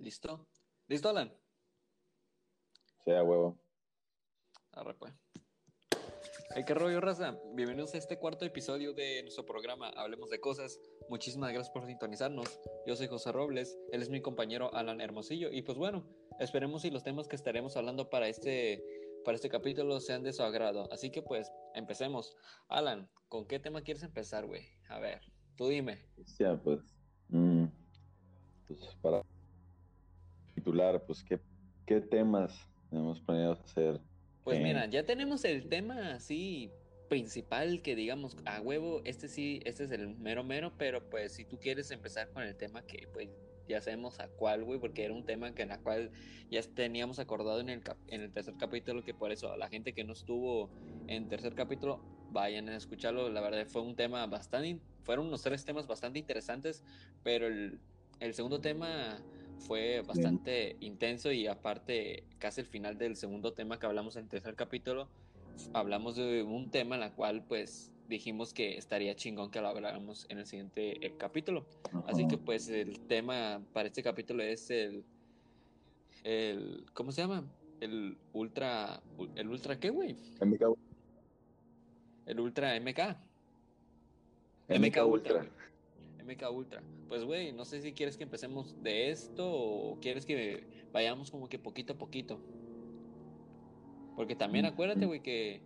[0.00, 0.46] ¿Listo?
[0.88, 1.30] ¿Listo, Alan?
[3.04, 3.60] Sea huevo.
[4.72, 5.12] Arre, pues.
[6.54, 7.38] Hey, qué rollo, raza.
[7.52, 10.80] Bienvenidos a este cuarto episodio de nuestro programa Hablemos de Cosas.
[11.10, 12.58] Muchísimas gracias por sintonizarnos.
[12.86, 15.52] Yo soy José Robles, él es mi compañero Alan Hermosillo.
[15.52, 16.08] Y pues bueno,
[16.38, 18.82] esperemos si los temas que estaremos hablando para este,
[19.22, 20.90] para este capítulo sean de su agrado.
[20.90, 22.38] Así que pues, empecemos.
[22.68, 24.62] Alan, ¿con qué tema quieres empezar, güey?
[24.88, 25.20] A ver,
[25.56, 26.06] tú dime.
[26.38, 26.80] Ya, pues.
[27.28, 27.66] mm,
[28.66, 29.22] pues para
[30.60, 31.40] titular, pues, ¿qué,
[31.86, 34.00] qué temas tenemos planeado hacer?
[34.42, 36.76] Pues mira, ya tenemos el tema así
[37.08, 41.44] principal que digamos a huevo, este sí, este es el mero mero, pero pues si
[41.44, 43.30] tú quieres empezar con el tema que pues
[43.66, 46.12] ya sabemos a cuál, güey, porque era un tema que en la cual
[46.48, 49.68] ya teníamos acordado en el, cap- en el tercer capítulo, que por eso a la
[49.68, 50.74] gente que no estuvo
[51.06, 55.64] en tercer capítulo, vayan a escucharlo, la verdad fue un tema bastante, fueron unos tres
[55.64, 56.84] temas bastante interesantes,
[57.22, 57.84] pero el,
[58.18, 59.26] el segundo tema
[59.60, 64.28] fue bastante intenso y aparte casi el final del segundo tema que hablamos en el
[64.28, 65.08] tercer capítulo,
[65.72, 70.26] hablamos de un tema en la cual pues dijimos que estaría chingón que lo habláramos
[70.28, 71.66] en el siguiente eh, capítulo.
[71.84, 72.04] ajá.
[72.08, 75.04] Así que pues el tema para este capítulo es el,
[76.24, 77.44] el ¿cómo se llama?
[77.80, 79.00] El ultra,
[79.36, 80.16] el ultra qué, güey?
[80.44, 80.76] MK,
[82.26, 83.16] El ultra MK.
[84.68, 85.34] MK Ultra.
[85.38, 85.59] güey.
[86.20, 86.82] MK Ultra.
[87.08, 91.48] Pues, güey, no sé si quieres que empecemos de esto o quieres que vayamos como
[91.48, 92.40] que poquito a poquito.
[94.16, 95.08] Porque también Mm, acuérdate, mm.
[95.08, 95.60] güey, que,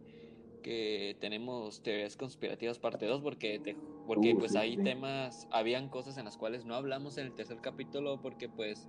[0.63, 4.83] que tenemos teorías conspirativas parte 2 porque, te- porque Uh, pues sí, hay sí.
[4.83, 8.87] temas, habían cosas en las cuales no hablamos en el tercer capítulo porque pues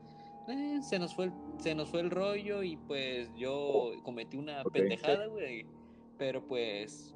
[0.48, 4.64] eh, se nos fue el, se nos fue el rollo y pues yo cometí una
[4.64, 5.66] pendejada, güey.
[6.18, 7.14] Pero pues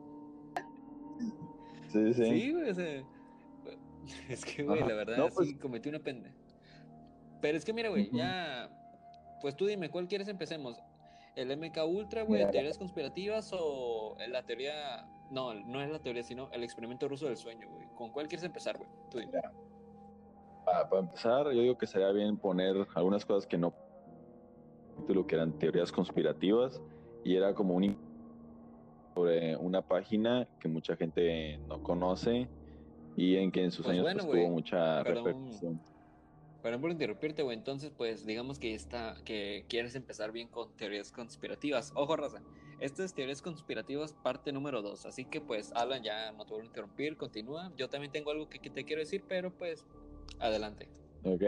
[1.91, 2.25] Sí, sí.
[2.25, 3.03] Sí, güey, o sea,
[4.29, 6.33] es que, güey, la verdad, No, sí, pues- cometí una pende.
[7.41, 8.69] Pero es que, mira, güey, ya,
[9.41, 10.81] pues tú dime, ¿cuál quieres empecemos?
[11.35, 16.49] ¿El MK Ultra, güey, teorías conspirativas o la teoría, no, no es la teoría, sino
[16.51, 17.87] el experimento ruso del sueño, güey?
[17.95, 18.89] ¿Con cuál quieres empezar, güey?
[19.09, 19.31] Tú dime.
[20.65, 23.73] Pa- para empezar, yo digo que sería bien poner algunas cosas que no
[24.97, 26.81] título que eran teorías conspirativas
[27.23, 27.97] y era como un
[29.15, 32.49] sobre una página que mucha gente no conoce
[33.19, 35.25] y en que en sus Pues años bueno, pues, güey, tuvo mucha perdón.
[35.25, 35.81] repercusión.
[36.61, 41.11] Perdón por interrumpirte, güey, entonces, pues, digamos que está, que quieres empezar bien con teorías
[41.11, 41.91] conspirativas.
[41.95, 42.41] Ojo, raza,
[42.79, 46.63] esta es teorías conspirativas parte número 2, así que, pues, Alan, ya no te voy
[46.63, 47.71] a interrumpir, continúa.
[47.77, 49.85] Yo también tengo algo que, que te quiero decir, pero, pues,
[50.39, 50.87] adelante.
[51.23, 51.43] Ok.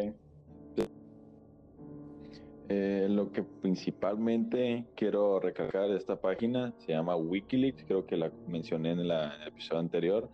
[2.69, 8.31] Eh, lo que principalmente quiero recalcar de esta página se llama Wikileaks, creo que la
[8.47, 10.29] mencioné en, la- en el episodio anterior,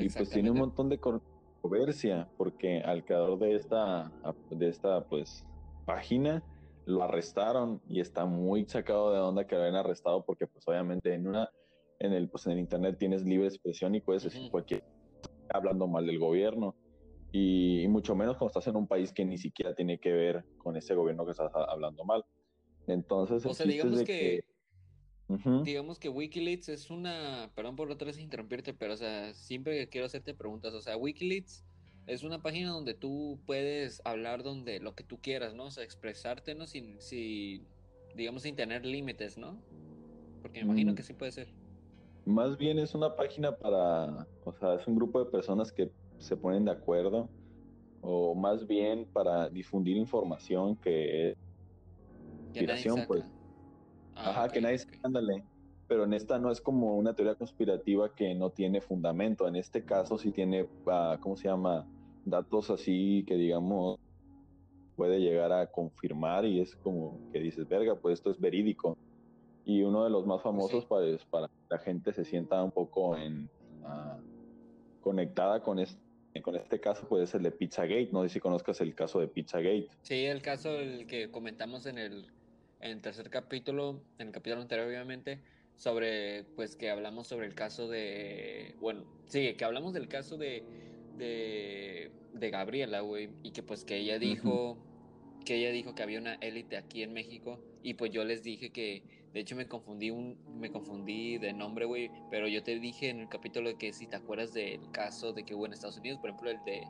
[0.00, 4.12] y pues tiene un montón de controversia porque al creador de esta,
[4.50, 5.44] de esta pues
[5.84, 6.42] página
[6.86, 11.14] lo arrestaron y está muy sacado de onda que lo hayan arrestado porque pues obviamente
[11.14, 11.50] en una
[11.98, 14.50] en el pues en el internet tienes libre expresión y puedes decir Ujú.
[14.50, 14.82] cualquier
[15.50, 16.74] hablando mal del gobierno
[17.32, 20.44] y, y mucho menos cuando estás en un país que ni siquiera tiene que ver
[20.58, 22.24] con ese gobierno que estás hablando mal.
[22.86, 24.42] Entonces, O sea, digamos que,
[25.64, 29.88] Digamos que Wikileaks es una, perdón por otra vez interrumpirte, pero, o sea, siempre que
[29.88, 31.64] quiero hacerte preguntas, o sea, Wikileaks
[32.06, 35.66] es una página donde tú puedes hablar donde lo que tú quieras, ¿no?
[35.66, 36.66] O sea, expresarte, ¿no?
[36.66, 37.66] Sin, sin,
[38.14, 39.56] digamos, sin tener límites, ¿no?
[40.42, 40.94] Porque me imagino Mm.
[40.96, 41.48] que sí puede ser.
[42.24, 46.36] Más bien es una página para, o sea, es un grupo de personas que se
[46.36, 47.28] ponen de acuerdo,
[48.02, 51.34] o más bien para difundir información que,
[52.54, 53.06] Que nadie Inspiración, saca.
[53.08, 53.39] pues.
[54.24, 54.98] Ah, ajá, ok, que nadie ok.
[55.02, 55.44] ándale.
[55.88, 59.48] Pero en esta no es como una teoría conspirativa que no tiene fundamento.
[59.48, 61.86] En este caso sí tiene, ah, ¿cómo se llama?
[62.24, 63.98] Datos así que digamos
[64.94, 68.98] puede llegar a confirmar y es como que dices, verga, pues esto es verídico.
[69.64, 70.86] Y uno de los más famosos sí.
[70.90, 73.48] para, para que la gente se sienta un poco en,
[73.82, 74.18] ah,
[75.00, 75.98] conectada con este,
[76.42, 78.10] con este caso, puede ser el de Pizzagate.
[78.12, 79.88] No sé si conozcas el caso de Pizzagate.
[80.02, 82.26] Sí, el caso el que comentamos en el,
[82.80, 85.40] en el tercer capítulo, en el capítulo anterior obviamente,
[85.76, 90.62] sobre, pues que hablamos sobre el caso de, bueno, sí, que hablamos del caso de,
[91.16, 94.76] de, de Gabriela, güey, y que pues que ella dijo,
[95.44, 98.70] que ella dijo que había una élite aquí en México, y pues yo les dije
[98.70, 103.08] que, de hecho me confundí un, me confundí de nombre, güey, pero yo te dije
[103.08, 106.18] en el capítulo que si te acuerdas del caso de que hubo en Estados Unidos,
[106.18, 106.82] por ejemplo, el de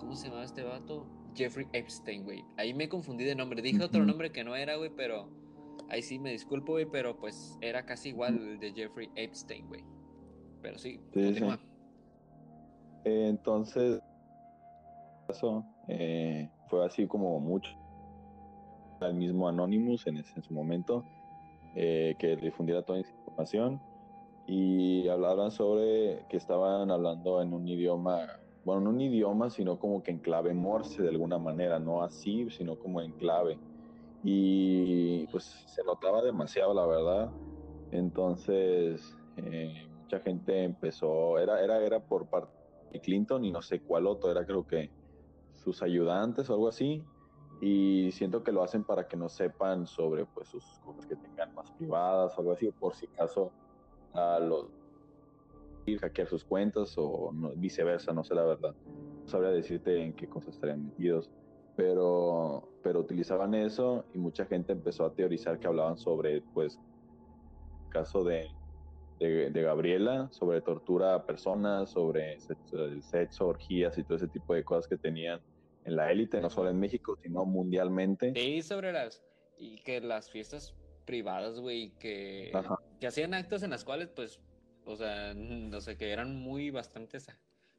[0.00, 1.06] ¿Cómo se llamaba este vato?
[1.34, 2.44] Jeffrey Epstein, güey.
[2.56, 3.62] Ahí me confundí de nombre.
[3.62, 5.28] Dije otro nombre que no era, güey, pero
[5.88, 9.84] ahí sí me disculpo, güey, pero pues era casi igual el de Jeffrey Epstein, güey.
[10.62, 11.56] Pero sí, Sí, continúa.
[11.56, 11.62] sí.
[13.06, 14.00] Eh, entonces,
[15.28, 17.70] eso eh, fue así como mucho
[19.00, 21.04] al mismo Anonymous en, ese, en su momento,
[21.74, 23.80] eh, que difundiera toda esa información
[24.46, 28.26] y hablaban sobre que estaban hablando en un idioma,
[28.70, 32.48] bueno, no un idioma, sino como que en clave morse de alguna manera, no así,
[32.50, 33.60] sino como en clave.
[34.22, 37.32] Y pues se notaba demasiado, la verdad.
[37.90, 42.52] Entonces, eh, mucha gente empezó, era, era, era por parte
[42.90, 44.92] de Clinton y no sé cuál otro, era creo que
[45.52, 47.02] sus ayudantes o algo así.
[47.60, 51.52] Y siento que lo hacen para que no sepan sobre pues sus cosas que tengan
[51.54, 53.52] más privadas o algo así, por si acaso
[54.12, 54.79] a los
[55.98, 58.74] hackear sus cuentas o viceversa, no sé la verdad.
[59.22, 61.30] No sabría decirte en qué cosas estarían metidos,
[61.76, 66.78] pero, pero utilizaban eso y mucha gente empezó a teorizar que hablaban sobre, pues,
[67.86, 68.48] el caso de,
[69.18, 72.38] de, Gabriela, sobre tortura a personas, sobre
[72.72, 75.40] el sexo, orgías y todo ese tipo de cosas que tenían
[75.84, 78.32] en la élite, no solo en México, sino mundialmente.
[78.34, 79.22] Sí, sobre las,
[79.58, 82.52] y que las fiestas privadas, güey, que,
[82.98, 84.40] que hacían actos en las cuales, pues,
[84.84, 87.28] o sea, no sé, que eran muy bastantes,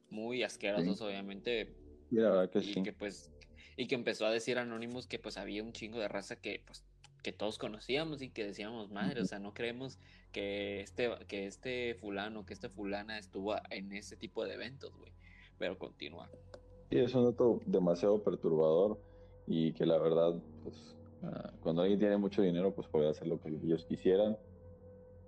[0.10, 1.76] muy asquerosos, obviamente.
[2.10, 3.32] y que pues,
[3.78, 6.84] y que empezó a decir Anónimos que pues había un chingo de raza que pues
[7.24, 10.00] que todos conocíamos y que decíamos, madre, o sea, no creemos
[10.32, 15.12] que este, que este fulano, que esta fulana estuvo en ese tipo de eventos, güey.
[15.60, 16.32] Pero continúa.
[16.90, 19.00] Sí, es un dato demasiado perturbador
[19.46, 20.34] y que la verdad,
[20.64, 24.38] pues, Ah, cuando alguien tiene mucho dinero, pues puede hacer lo que ellos quisieran.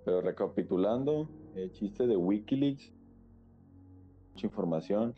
[0.04, 2.92] Pero recapitulando, el chiste de Wikileaks,
[4.32, 5.14] mucha información.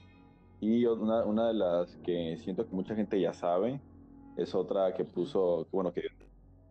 [0.60, 3.80] Y una, una, de las que siento que mucha gente ya sabe,
[4.36, 6.02] es otra que puso, bueno, que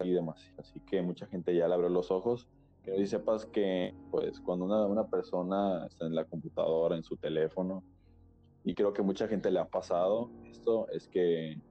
[0.03, 0.51] y demás.
[0.57, 2.47] Así que mucha gente ya le abrió los ojos.
[2.83, 7.15] Que hoy sepas que, pues, cuando una, una persona está en la computadora, en su
[7.17, 7.83] teléfono,
[8.63, 11.61] y creo que mucha gente le ha pasado esto, es que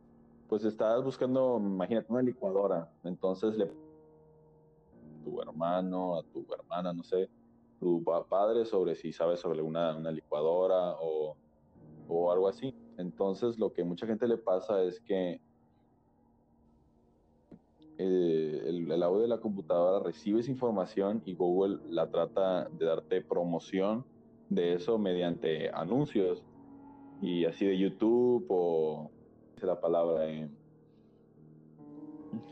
[0.49, 7.02] pues estás buscando, imagínate, una licuadora, entonces le a tu hermano, a tu hermana, no
[7.02, 7.29] sé,
[7.84, 11.36] tu padre sobre si sabes sobre una, una licuadora o,
[12.08, 12.75] o algo así.
[12.96, 15.42] Entonces lo que mucha gente le pasa es que
[17.98, 22.86] eh, el, el, audio de la computadora recibe esa información y Google la trata de
[22.86, 24.06] darte promoción
[24.48, 26.42] de eso mediante anuncios
[27.20, 29.10] y así de YouTube o
[29.60, 30.26] la palabra,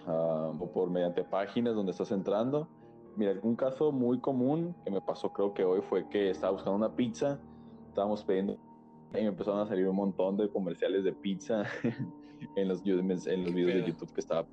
[0.06, 2.69] ah, o por mediante páginas donde estás entrando.
[3.17, 6.76] Mira, un caso muy común que me pasó creo que hoy fue que estaba buscando
[6.76, 7.41] una pizza,
[7.88, 8.56] estábamos pidiendo
[9.12, 11.64] y me empezaron a salir un montón de comerciales de pizza
[12.56, 14.47] en los, en los videos de YouTube que estaba.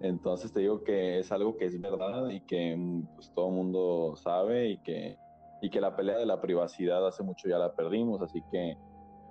[0.00, 2.76] Entonces te digo que es algo que es verdad y que
[3.14, 5.18] pues, todo el mundo sabe y que,
[5.60, 8.76] y que la pelea de la privacidad hace mucho ya la perdimos, así que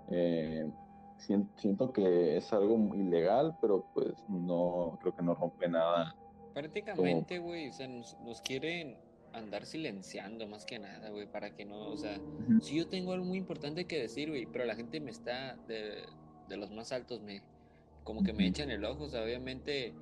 [0.10, 0.72] eh,
[1.18, 6.14] siento que es algo ilegal, pero pues no, creo que no rompe nada.
[6.60, 8.96] Prácticamente, güey, o sea, nos, quieren
[9.34, 12.20] andar silenciando más que nada, güey, para que no, o sea,
[12.62, 16.04] si yo tengo algo muy importante que decir, güey, pero la gente me está, de,
[16.50, 17.42] de los más altos, me,
[18.04, 19.94] como que me echan el ojo, o sea, obviamente,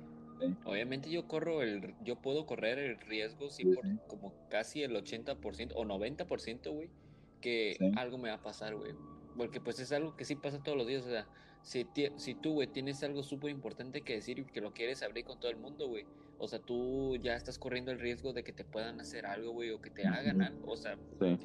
[0.64, 5.72] obviamente yo corro el, yo puedo correr el riesgo, sí, por como casi el 80%
[5.74, 6.88] o 90%, güey,
[7.40, 8.92] que algo me va a pasar, güey
[9.36, 11.26] porque pues es algo que sí pasa todos los días, o sea,
[11.62, 11.86] si,
[12.16, 15.38] si tú, güey, tienes algo súper importante que decir y que lo quieres abrir con
[15.38, 16.06] todo el mundo, güey,
[16.38, 19.70] o sea, tú ya estás corriendo el riesgo de que te puedan hacer algo, güey,
[19.70, 20.96] o que te hagan algo, o sea,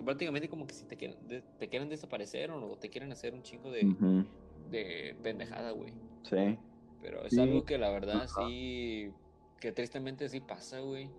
[0.04, 1.18] prácticamente como que si te quieren,
[1.58, 4.26] te quieren desaparecer o te quieren hacer un chingo de,
[4.70, 5.94] de pendejada, güey.
[6.24, 6.58] Sí.
[7.02, 9.12] Pero es algo que la verdad sí,
[9.60, 11.10] que tristemente sí pasa, güey,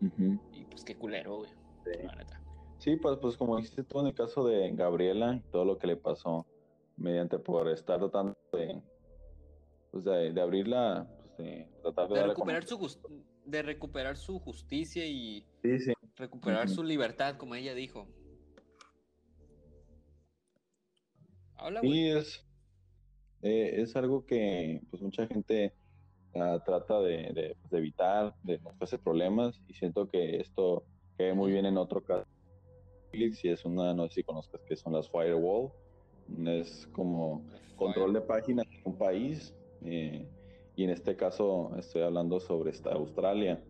[0.53, 1.51] y pues qué culero, güey,
[2.05, 2.41] la neta.
[2.79, 5.97] Sí, pues, pues como dijiste tú en el caso de Gabriela, todo lo que le
[5.97, 6.47] pasó
[6.97, 8.83] mediante por estar tratando de,
[9.93, 12.79] pues de, abrirla, pues de tratar de, recuperar su
[13.45, 15.45] de recuperar su justicia y
[16.17, 18.09] recuperar su libertad, como ella dijo.
[21.57, 22.45] Habla, sí, es,
[23.43, 25.73] eh, es algo que pues mucha gente
[26.35, 30.85] ah, trata de, pues, de, evitar, de no hacer problemas, y siento que esto
[31.17, 32.27] cae muy bien en otro caso.
[33.13, 35.71] Y es una, no sé si conozcas que son las firewall,
[36.47, 37.45] es como
[37.77, 39.55] control de páginas en un país.
[39.85, 40.27] Eh,
[40.77, 43.63] y en este caso estoy hablando sobre esta Australia.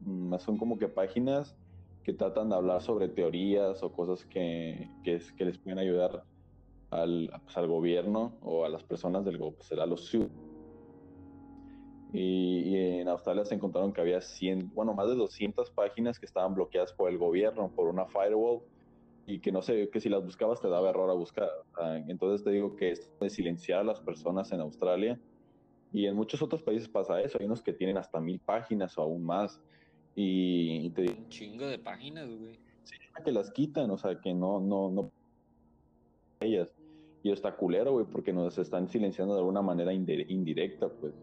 [0.00, 1.56] Mm, son como que páginas
[2.02, 6.24] que tratan de hablar sobre teorías o cosas que, que, les pueden ayudar
[6.90, 10.38] al, pues, al, gobierno o a las personas del gobierno, pues, a los ciudadanos.
[12.12, 16.26] Y, y, en Australia se encontraron que había 100, bueno, más de 200 páginas que
[16.26, 18.62] estaban bloqueadas por el gobierno, por una firewall
[19.26, 21.48] y que no sé, que si las buscabas te daba error a buscar.
[22.08, 25.18] entonces te digo que esto de silenciar a las personas en Australia
[25.92, 29.02] Y en muchos otros países pasa eso, hay unos que tienen hasta mil páginas o
[29.02, 29.60] aún más.
[30.16, 32.58] Y, te Un chingo de páginas, güey.
[32.84, 35.10] Sí, que las quitan, o sea, que no, no, no.
[36.40, 36.74] Ellas.
[37.22, 41.14] Y está culero, güey, porque nos están silenciando de alguna manera indirecta, pues.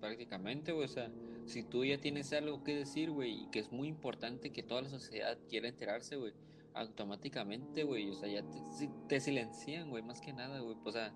[0.00, 1.10] Prácticamente, güey, o sea,
[1.48, 4.82] si tú ya tienes algo que decir, güey, y que es muy importante que toda
[4.82, 6.32] la sociedad quiera enterarse, güey,
[6.74, 11.12] automáticamente, güey, o sea, ya te, te silencian, güey, más que nada, güey, o sea,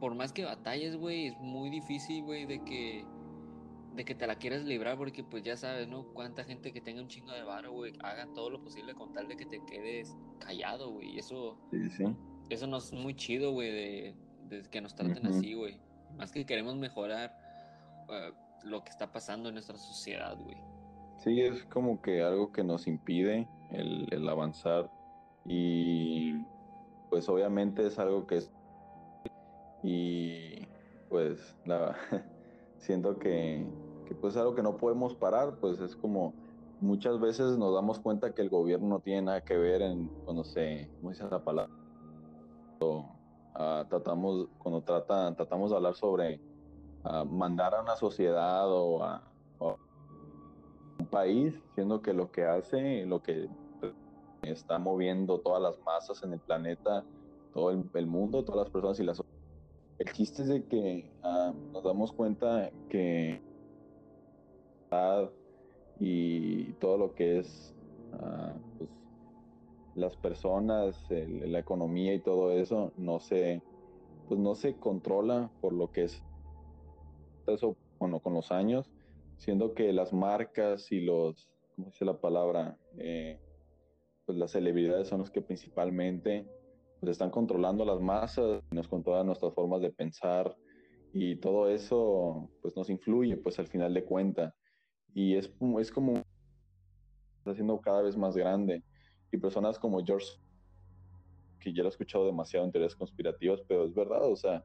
[0.00, 3.04] por más que batalles, güey, es muy difícil, güey, de que
[3.94, 6.06] de que te la quieras librar porque pues ya sabes, ¿no?
[6.14, 9.28] Cuánta gente que tenga un chingo de varo, güey, hagan todo lo posible con tal
[9.28, 11.18] de que te quedes callado, güey.
[11.18, 11.58] Eso,
[12.48, 13.70] eso no es muy chido, güey,
[14.48, 15.78] de, que nos traten así, güey.
[16.16, 17.36] Más que queremos mejorar
[18.08, 18.32] eh,
[18.64, 20.56] lo que está pasando en nuestra sociedad, güey.
[21.18, 24.90] Sí, es como que algo que nos impide el, el avanzar
[25.44, 26.34] y
[27.10, 28.52] pues obviamente es algo que es
[29.82, 30.66] y
[31.08, 31.96] pues la
[32.78, 33.66] siento que,
[34.06, 36.34] que pues algo que no podemos parar, pues es como
[36.80, 40.44] muchas veces nos damos cuenta que el gobierno no tiene nada que ver en cuando
[40.44, 41.72] se, ¿cómo dice la palabra?
[42.80, 43.04] Uh,
[43.88, 46.40] tratamos, cuando trata, tratamos de hablar sobre
[47.28, 49.22] mandar a una sociedad o a,
[50.98, 53.48] un país, siendo que lo que hace, lo que
[54.42, 57.04] está moviendo todas las masas en el planeta,
[57.52, 59.22] todo el, el mundo, todas las personas y las
[60.02, 63.40] el chiste es de que ah, nos damos cuenta que
[66.00, 67.72] y todo lo que es
[68.14, 68.90] ah, pues,
[69.94, 73.62] las personas, la economía y todo eso no se
[74.28, 76.22] pues no se controla por lo que es
[77.46, 78.90] eso bueno con los años
[79.36, 83.40] siendo que las marcas y los cómo dice la palabra eh,
[84.24, 86.46] pues las celebridades son los que principalmente
[87.02, 90.56] pues están controlando las masas, nos controlan nuestras formas de pensar
[91.12, 94.54] y todo eso pues nos influye pues al final de cuenta.
[95.12, 96.22] Y es, es como
[97.38, 98.84] está haciendo cada vez más grande.
[99.32, 100.28] Y personas como George
[101.58, 104.64] que ya lo he escuchado demasiado en teorías conspirativas pero es verdad o sea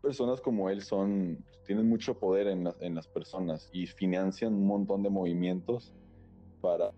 [0.00, 4.66] personas como él son tienen mucho poder en las, en las personas y financian un
[4.66, 5.94] montón de movimientos
[6.60, 6.90] para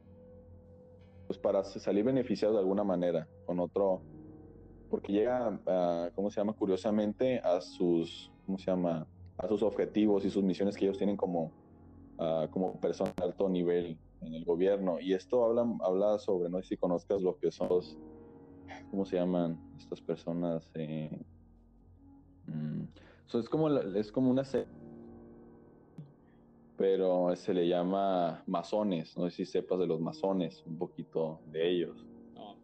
[1.27, 4.03] pues para salir beneficiados de alguna manera con otro
[4.93, 6.53] porque llega, a, ¿cómo se llama?
[6.53, 9.09] Curiosamente a sus, ¿cómo se llama?
[9.39, 11.51] A sus objetivos y sus misiones que ellos tienen como,
[12.19, 15.01] uh, como persona de alto nivel en el gobierno.
[15.01, 17.97] Y esto habla, habla sobre, no sé si conozcas lo que son los,
[18.91, 20.69] ¿cómo se llaman estas personas?
[20.75, 21.25] Eh,
[22.53, 22.89] mm,
[23.39, 24.45] es, como, es como una
[26.77, 29.17] pero se le llama masones.
[29.17, 32.05] No sé si sepas de los masones, un poquito de ellos.
[32.35, 32.57] No,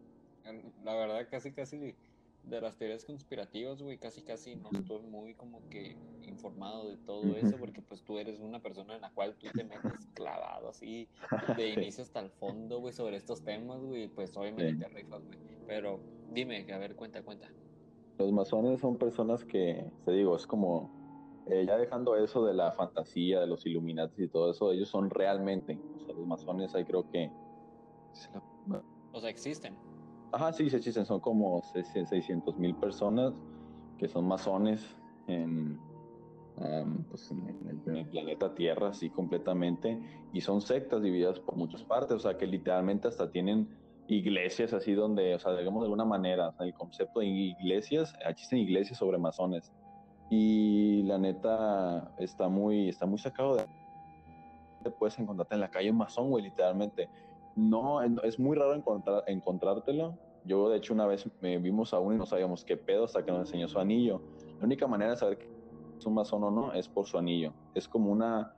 [0.83, 1.95] la verdad casi casi
[2.43, 5.95] de las teorías conspirativas, güey, casi casi no estoy muy como que
[6.27, 9.63] informado de todo eso, porque pues tú eres una persona en la cual tú te
[9.63, 11.07] metes clavado así
[11.55, 15.37] de inicio hasta el fondo, güey, sobre estos temas, güey, pues obviamente te rifas, güey.
[15.67, 15.99] Pero
[16.33, 17.49] dime, a ver, cuenta, cuenta.
[18.19, 20.91] Los masones son personas que, te digo, es como,
[21.47, 25.09] eh, ya dejando eso de la fantasía, de los Illuminati y todo eso, ellos son
[25.09, 27.31] realmente, o sea, los masones ahí creo que...
[29.13, 29.73] O sea, existen.
[30.33, 33.33] Ajá, sí, se existen, son como 600 mil personas
[33.97, 34.97] que son masones
[35.27, 35.79] en,
[37.09, 39.97] pues en, el, planeta Tierra, así completamente,
[40.33, 43.69] y son sectas divididas por muchas partes, o sea, que literalmente hasta tienen
[44.09, 48.97] iglesias así donde, o sea, digamos de alguna manera, el concepto de iglesias, existen iglesias
[48.97, 49.71] sobre masones,
[50.29, 53.65] y la neta está muy, está muy sacado de...
[54.83, 57.09] Te puedes encontrarte en la calle un masón, güey, literalmente
[57.59, 60.17] no, es muy raro encontrar, encontrártelo.
[60.45, 63.23] Yo, de hecho, una vez me vimos a uno y no sabíamos qué pedo hasta
[63.23, 64.21] que nos enseñó su anillo.
[64.59, 65.49] La única manera de saber que
[65.97, 67.53] es un masón o no es por su anillo.
[67.75, 68.55] Es como una.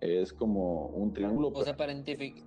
[0.00, 1.48] Es como un triángulo.
[1.54, 2.44] O sea, para identificar.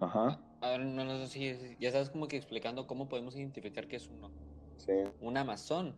[0.00, 0.40] Ajá.
[0.60, 1.76] No, no sé si.
[1.78, 4.30] Ya sabes como que explicando cómo podemos identificar que es uno.
[4.76, 4.92] Sí.
[5.20, 5.94] Un amazón.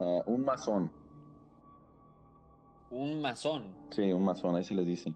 [0.00, 0.90] Ah, un masón.
[2.90, 3.74] Un masón.
[3.90, 5.14] Sí, un masón, ahí se les dice.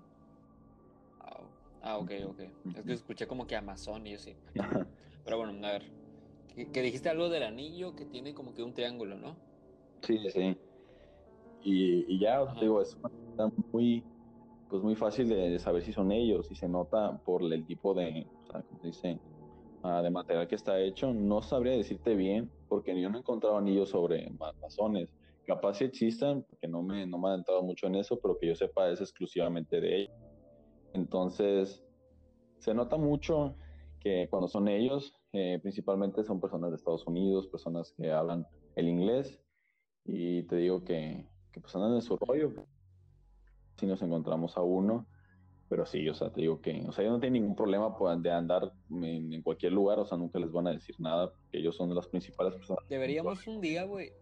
[1.83, 2.41] Ah, ok, ok.
[2.77, 4.37] Es que escuché como que Amazon y así.
[5.25, 5.91] Pero bueno, a ver.
[6.73, 9.37] Que, dijiste algo del anillo que tiene como que un triángulo, ¿no?
[10.03, 10.57] Sí, sí.
[11.63, 12.97] Y, ya, digo, es
[13.73, 14.03] muy,
[14.69, 18.27] pues muy fácil de, saber si son ellos y se nota por el tipo de,
[18.43, 19.19] o sea, como dice,
[19.83, 21.13] ah, de material que está hecho.
[21.13, 25.09] No sabría decirte bien porque yo no he encontrado anillos sobre masones.
[25.47, 28.49] Capaz si existan, porque no me, no me he adentrado mucho en eso, pero que
[28.49, 30.17] yo sepa es exclusivamente de ellos.
[30.93, 31.83] Entonces,
[32.59, 33.55] se nota mucho
[34.01, 38.47] que cuando son ellos, eh, principalmente son personas de Estados Unidos, personas que hablan
[38.77, 39.41] el inglés
[40.05, 42.53] y te digo que, que pues andan en su rollo.
[43.79, 45.07] Si nos encontramos a uno,
[45.69, 48.21] pero sí, o sea, te digo que, o sea, ellos no tienen ningún problema pues,
[48.23, 51.77] de andar en, cualquier lugar, o sea, nunca les van a decir nada, porque ellos
[51.77, 52.85] son las principales personas.
[52.89, 54.13] Deberíamos un día, güey,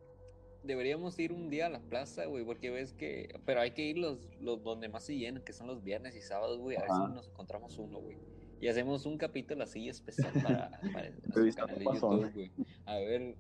[0.65, 3.99] deberíamos ir un día a la plaza, güey, porque ves que, pero hay que ir
[3.99, 6.91] los, los donde más se llenan, que son los viernes y sábados, güey, a ver
[6.91, 8.19] si nos encontramos uno, güey.
[8.61, 12.51] Y hacemos un capítulo así especial para, para el canal de YouTube, güey.
[12.87, 13.37] A ver,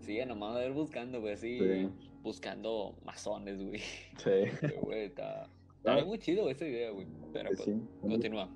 [0.00, 1.90] sí, nomás a ver buscando, güey, así,
[2.22, 3.80] buscando masones, güey.
[4.18, 4.68] Sí.
[4.82, 5.48] güey, está
[5.84, 7.08] Está muy chido esa idea, güey.
[7.32, 7.68] Pero pues,
[8.00, 8.48] continúa.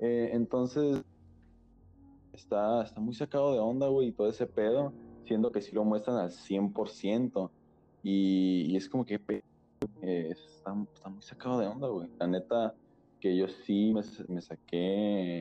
[0.00, 1.02] Eh, entonces,
[2.32, 4.94] está, está muy sacado de onda, güey, y todo ese pedo,
[5.26, 7.50] siendo que sí lo muestran al 100%.
[8.02, 9.20] Y, y es como que
[10.00, 12.08] eh, está, está, muy sacado de onda, güey.
[12.18, 12.74] La neta,
[13.20, 13.92] que yo sí
[14.28, 15.40] me, saqué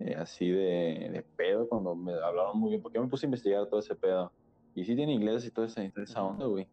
[0.00, 3.66] eh, así de, de, pedo cuando me hablaron muy bien, porque me puse a investigar
[3.66, 4.32] todo ese pedo.
[4.76, 6.68] Y sí tiene inglés y toda esa, toda esa onda, güey.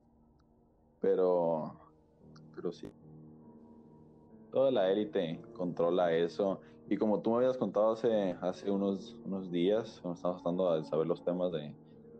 [0.99, 1.73] Pero,
[2.53, 2.91] pero sí,
[4.51, 6.59] toda la élite controla eso.
[6.89, 10.83] Y como tú me habías contado hace, hace unos, unos días, cuando estábamos tratando de
[10.83, 11.73] saber los temas de,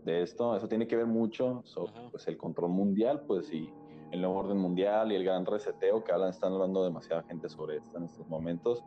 [0.05, 3.69] de esto, eso tiene que ver mucho sobre pues, el control mundial, pues, y
[4.11, 7.77] el nuevo orden mundial y el gran reseteo que hablan, están hablando demasiada gente sobre
[7.77, 8.81] esto en estos momentos.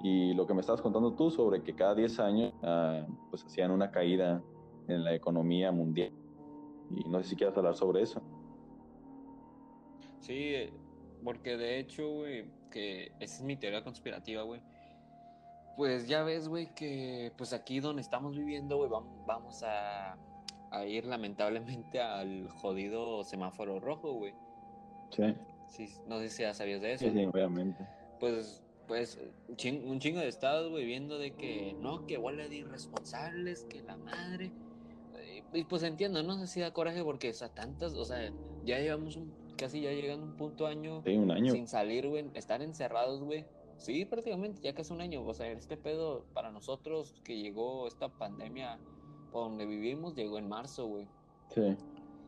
[0.00, 3.70] Y lo que me estabas contando tú sobre que cada 10 años, ah, pues, hacían
[3.70, 4.42] una caída
[4.88, 6.17] en la economía mundial.
[6.90, 8.22] Y no sé si quieres hablar sobre eso.
[10.20, 10.70] Sí,
[11.24, 14.60] porque de hecho, güey, que esa es mi teoría conspirativa, güey.
[15.76, 18.90] Pues ya ves, güey, que pues aquí donde estamos viviendo, güey,
[19.26, 20.16] vamos a,
[20.70, 24.34] a, ir lamentablemente al jodido semáforo rojo, güey.
[25.10, 25.34] Sí.
[25.68, 25.88] sí.
[26.06, 27.04] No sé si ya sabías de eso.
[27.04, 27.86] Sí, sí, obviamente.
[28.18, 29.18] Pues, pues
[29.48, 33.96] un chingo de estados, güey, viendo de que no, que huele de irresponsables, que la
[33.96, 34.50] madre.
[35.52, 38.30] Y pues entiendo, no sé si da coraje porque, o sea, tantas, o sea,
[38.64, 42.62] ya llevamos un casi ya llegando un punto año, un año sin salir, güey, estar
[42.62, 43.44] encerrados, güey.
[43.76, 45.22] Sí, prácticamente, ya casi un año.
[45.24, 48.78] O sea, este pedo para nosotros que llegó esta pandemia
[49.30, 51.08] por donde vivimos, llegó en marzo, güey.
[51.48, 51.76] Sí.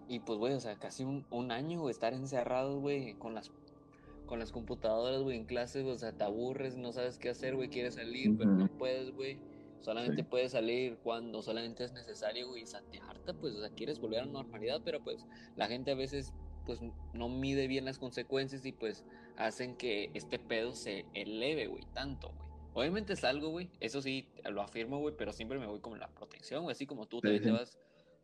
[0.08, 3.50] Y pues, güey, o sea, casi un, un año, güey, estar encerrados, güey, con las
[4.26, 7.68] con las computadoras, güey, en clases, o sea, te aburres, no sabes qué hacer, güey,
[7.68, 9.38] quieres salir, pero no puedes, güey.
[9.80, 13.98] Solamente puedes salir cuando solamente es necesario, güey, y te harta, pues, o sea, quieres
[13.98, 15.24] volver a la normalidad, pero pues
[15.56, 16.32] la gente a veces
[16.66, 16.80] pues
[17.14, 19.04] no mide bien las consecuencias y pues
[19.36, 22.50] hacen que este pedo se eleve, güey, tanto, güey.
[22.72, 26.08] Obviamente es algo, güey, eso sí, lo afirmo, güey, pero siempre me voy con la
[26.08, 27.78] protección, güey, así como tú te, te vas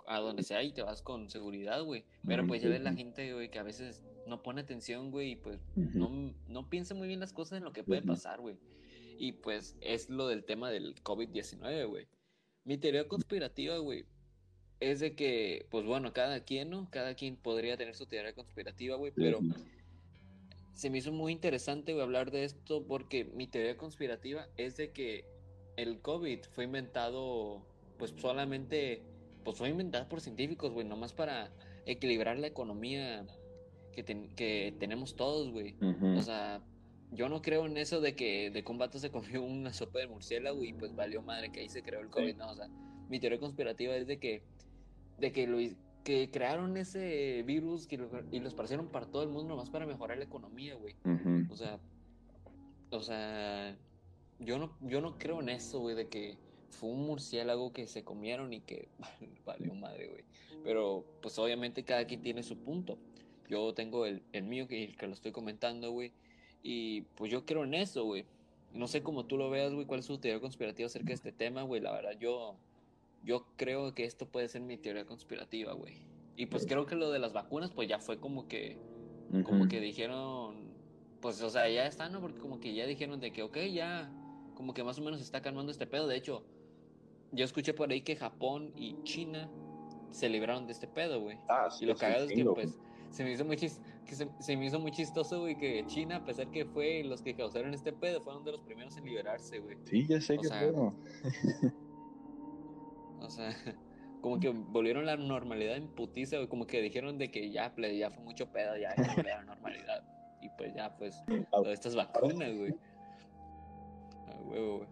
[0.06, 2.04] a donde sea y te vas con seguridad, güey.
[2.26, 5.36] Pero pues ya ves la gente, güey, que a veces no pone atención, güey, y
[5.36, 8.56] pues no, no piensa muy bien las cosas en lo que puede pasar, güey.
[9.18, 12.06] Y pues es lo del tema del COVID-19, güey.
[12.64, 14.06] Mi teoría conspirativa, güey,
[14.80, 16.88] es de que, pues bueno, cada quien, ¿no?
[16.90, 19.40] Cada quien podría tener su teoría conspirativa, güey, pero
[20.74, 24.90] se me hizo muy interesante, güey, hablar de esto porque mi teoría conspirativa es de
[24.90, 25.24] que
[25.76, 27.64] el COVID fue inventado,
[27.98, 29.02] pues solamente,
[29.44, 31.50] pues fue inventado por científicos, güey, nomás para
[31.86, 33.26] equilibrar la economía
[33.92, 34.04] que,
[34.36, 35.76] que tenemos todos, güey.
[36.16, 36.62] O sea,
[37.12, 40.64] yo no creo en eso de que de combate se comió una sopa de murciélago
[40.64, 42.68] y pues valió madre que ahí se creó el COVID, no, o sea,
[43.08, 44.42] mi teoría conspirativa es de que
[45.18, 45.58] de que lo
[46.04, 47.98] que crearon ese virus que
[48.30, 50.94] y lo esparcieron para todo el mundo nomás para mejorar la economía, güey.
[51.50, 51.80] O sea,
[52.90, 53.76] o sea,
[54.38, 56.36] yo no, yo no creo en eso, güey, de que
[56.70, 58.88] fue un murciélago que se comieron y que
[59.44, 60.24] valió madre, güey.
[60.62, 62.98] Pero, pues obviamente cada quien tiene su punto.
[63.48, 66.12] Yo tengo el, el mío que, que lo estoy comentando, güey.
[66.68, 68.24] Y pues yo creo en eso, güey.
[68.74, 71.30] No sé cómo tú lo veas, güey, cuál es tu teoría conspirativa acerca de este
[71.30, 71.80] tema, güey.
[71.80, 72.56] La verdad, yo
[73.22, 76.02] yo creo que esto puede ser mi teoría conspirativa, güey.
[76.36, 78.78] Y pues creo que lo de las vacunas, pues ya fue como que,
[79.44, 80.72] como que dijeron,
[81.20, 82.20] pues, o sea, ya está, ¿no?
[82.20, 84.10] Porque como que ya dijeron de que, ok, ya,
[84.54, 86.08] como que más o menos se está calmando este pedo.
[86.08, 86.42] De hecho,
[87.30, 89.48] yo escuché por ahí que Japón y China
[90.10, 91.38] se libraron de este pedo, güey.
[91.48, 92.78] Ah, y lo cagado es que, pues,
[93.10, 96.50] se me hizo muy, que se, me hizo muy chistoso, güey, que China, a pesar
[96.50, 99.76] que fue los que causaron este pedo, fueron de los primeros en liberarse, güey.
[99.84, 100.94] Sí, ya sé que pedo.
[103.20, 103.50] O sea,
[104.20, 106.48] como que volvieron a la normalidad en putiza, güey.
[106.48, 110.04] Como que dijeron de que ya, ya fue mucho pedo, ya, ya la normalidad.
[110.40, 112.74] Y pues ya, pues, todas estas vacunas, güey.
[114.28, 114.88] A huevo, güey.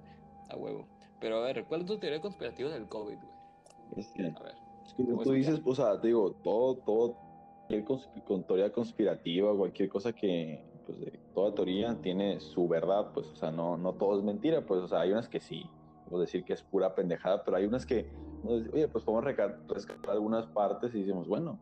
[0.49, 0.89] A huevo.
[1.21, 3.35] Pero a ver, ¿cuál es tu teoría conspirativa del COVID, güey?
[3.97, 4.55] Es que, a ver.
[4.85, 7.17] Es que tú dices, o sea, te digo, todo, todo,
[8.25, 13.37] con teoría conspirativa, cualquier cosa que, pues, de toda teoría tiene su verdad, pues, o
[13.37, 15.69] sea, no, no todo es mentira, pues, o sea, hay unas que sí,
[16.19, 18.07] decir que es pura pendejada, pero hay unas que,
[18.45, 21.59] oye, pues podemos rescatar algunas partes y decimos, bueno,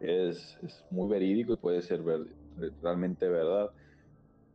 [0.00, 2.02] es, es muy verídico y puede ser
[2.82, 3.70] realmente verdad.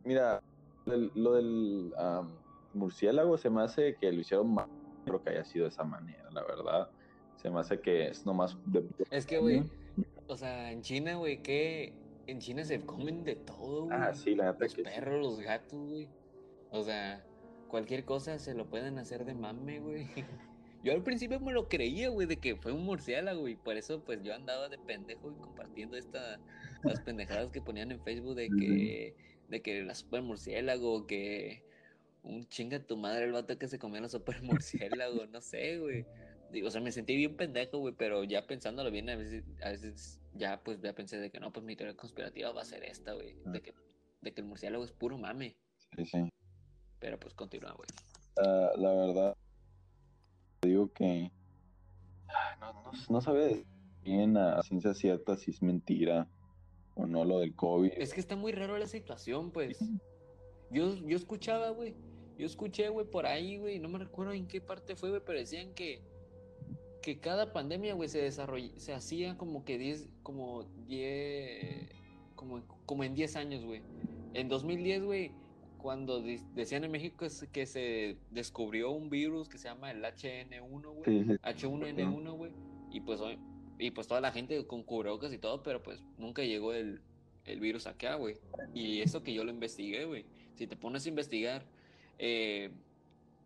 [0.03, 0.41] Mira,
[0.85, 1.93] lo del
[2.73, 4.67] murciélago se me hace que lo hicieron mal,
[5.05, 6.89] creo que haya sido de esa manera, la verdad.
[7.37, 8.57] Se me hace que es nomás...
[9.09, 9.63] Es que, güey,
[10.29, 11.93] o sea, en China, güey, que
[12.27, 13.97] en China se comen de todo, güey.
[13.99, 16.07] Ah, sí, la Los perros, los gatos, güey.
[16.69, 17.23] O sea,
[17.67, 20.07] cualquier cosa se lo pueden hacer de mame, güey.
[20.83, 24.01] Yo al principio me lo creía, güey, de que fue un murciélago, y por eso,
[24.05, 26.39] pues, yo andaba de pendejo y compartiendo estas
[26.83, 29.13] las pendejadas que ponían en Facebook de que,
[29.49, 31.63] de que la super murciélago, que
[32.23, 36.05] un chinga tu madre el vato que se comía la super murciélago, no sé, güey.
[36.49, 39.71] Digo, o sea, me sentí bien pendejo, güey, pero ya pensándolo bien, a veces, a
[39.71, 42.83] veces ya, pues, ya pensé de que no, pues, mi teoría conspirativa va a ser
[42.83, 43.73] esta, güey, de que,
[44.21, 45.55] de que el murciélago es puro mame.
[45.95, 46.29] Sí, sí.
[46.99, 47.87] Pero, pues, continúa, güey.
[48.77, 49.37] la verdad,
[50.61, 51.31] digo que
[52.59, 53.65] no, no, no sabe
[54.03, 56.27] bien a ciencia cierta si es mentira
[56.95, 57.91] o no lo del COVID.
[57.97, 59.79] Es que está muy raro la situación, pues.
[60.71, 61.95] Yo, yo escuchaba, güey.
[62.37, 63.79] Yo escuché, güey, por ahí, güey.
[63.79, 66.01] No me recuerdo en qué parte fue, güey, pero decían que,
[67.01, 71.89] que cada pandemia, güey, se desarrolla, se hacía como que 10, como 10,
[72.35, 73.81] como, como en 10 años, güey.
[74.33, 75.31] En 2010, güey,
[75.79, 76.21] cuando
[76.55, 81.39] decían en México que se descubrió un virus que se llama el HN1, güey.
[81.39, 82.51] H1N1, güey.
[82.91, 83.21] Y pues,
[83.77, 87.01] y pues toda la gente con cubrebocas y todo, pero pues nunca llegó el,
[87.59, 88.35] virus acá, güey.
[88.75, 90.25] Y eso que yo lo investigué, güey.
[90.55, 91.65] Si te pones a investigar
[92.19, 92.69] eh,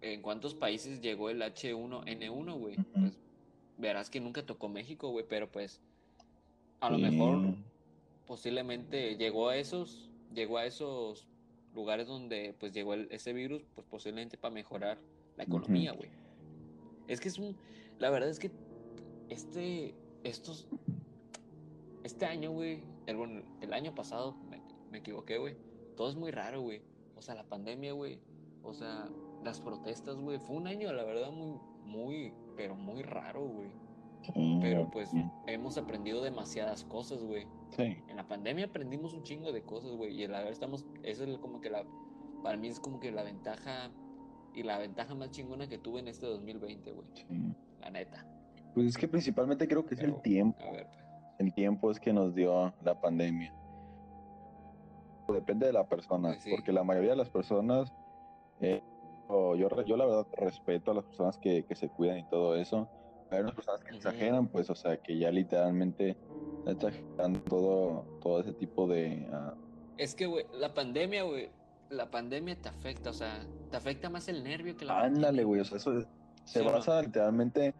[0.01, 3.17] en cuántos países llegó el H1N1, güey, pues
[3.77, 5.81] verás que nunca tocó México, güey, pero pues
[6.79, 7.55] a lo mejor
[8.27, 11.27] posiblemente llegó a esos, llegó a esos
[11.73, 14.99] lugares donde pues llegó ese virus, pues posiblemente para mejorar
[15.37, 16.09] la economía, güey.
[17.07, 17.57] Es que es un,
[17.99, 18.51] la verdad es que
[19.29, 20.67] este, estos,
[22.03, 25.55] este año, güey, el, el año pasado, me, me equivoqué, güey,
[25.95, 26.81] todo es muy raro, güey.
[27.15, 28.19] O sea, la pandemia, güey,
[28.63, 29.09] o sea,
[29.43, 33.69] las protestas, güey, fue un año, la verdad, muy, muy, pero muy raro, güey.
[34.61, 35.11] Pero pues
[35.47, 37.45] hemos aprendido demasiadas cosas, güey.
[37.71, 37.97] Sí.
[38.07, 40.21] En la pandemia aprendimos un chingo de cosas, güey.
[40.21, 41.83] Y la verdad estamos, eso es como que la,
[42.41, 43.91] para mí es como que la ventaja
[44.53, 47.07] y la ventaja más chingona que tuve en este 2020, güey.
[47.15, 47.25] Sí.
[47.81, 48.25] La neta.
[48.73, 50.63] Pues es que principalmente creo que es el tiempo.
[50.63, 51.03] A ver, pues.
[51.39, 53.53] El tiempo es que nos dio la pandemia.
[55.27, 57.91] Depende de la persona, pues porque la mayoría de las personas,
[58.59, 58.83] eh,
[59.55, 62.89] yo, yo la verdad respeto a las personas que, que se cuidan y todo eso
[63.33, 66.15] hay unas personas que exageran, pues, o sea, que ya literalmente
[66.65, 69.27] exageran todo, todo ese tipo de...
[69.31, 69.53] Ah,
[69.97, 71.49] es que, güey, la pandemia, güey,
[71.89, 75.61] la pandemia te afecta, o sea, te afecta más el nervio que la Ándale, güey,
[75.61, 76.05] o sea, eso
[76.45, 77.73] se basa literalmente,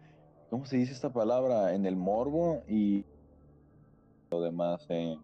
[0.50, 1.74] ¿cómo se dice esta palabra?
[1.74, 3.04] En el morbo y
[4.30, 5.16] lo demás, eh,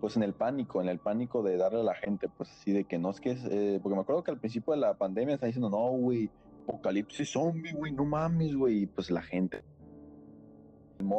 [0.00, 2.84] pues en el pánico, en el pánico de darle a la gente, pues así de
[2.84, 5.34] que no es que es, eh, porque me acuerdo que al principio de la pandemia
[5.34, 6.30] está diciendo, no, güey,
[6.64, 9.62] apocalipsis zombie, güey, no mames, güey, y pues la gente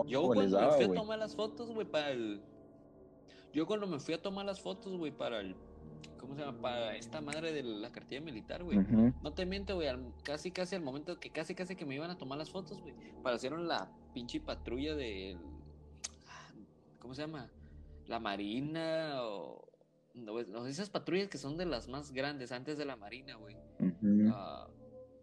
[0.07, 2.41] yo cuando me fui a tomar las fotos, güey, para el.
[3.53, 5.55] Yo cuando me fui a tomar las fotos, güey, para el.
[6.19, 6.61] ¿Cómo se llama?
[6.61, 8.79] Para esta madre de la cartilla militar, güey.
[9.21, 9.89] No te miento, güey.
[10.23, 12.93] Casi, casi al momento que casi, casi que me iban a tomar las fotos, güey.
[13.21, 15.37] Para hacer la pinche patrulla de.
[16.99, 17.49] ¿Cómo se llama?
[18.07, 19.69] La Marina o.
[20.13, 23.57] No, esas patrullas que son de las más grandes antes de la Marina, güey.
[24.31, 24.69] Ah,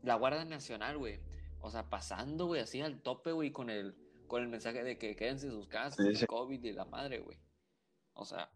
[0.02, 1.20] la Guardia Nacional, güey.
[1.60, 5.14] O sea, pasando, güey, así al tope, güey, con el con el mensaje de que
[5.14, 7.38] quédense en sus casas, el COVID y la madre, güey.
[8.14, 8.50] O sea,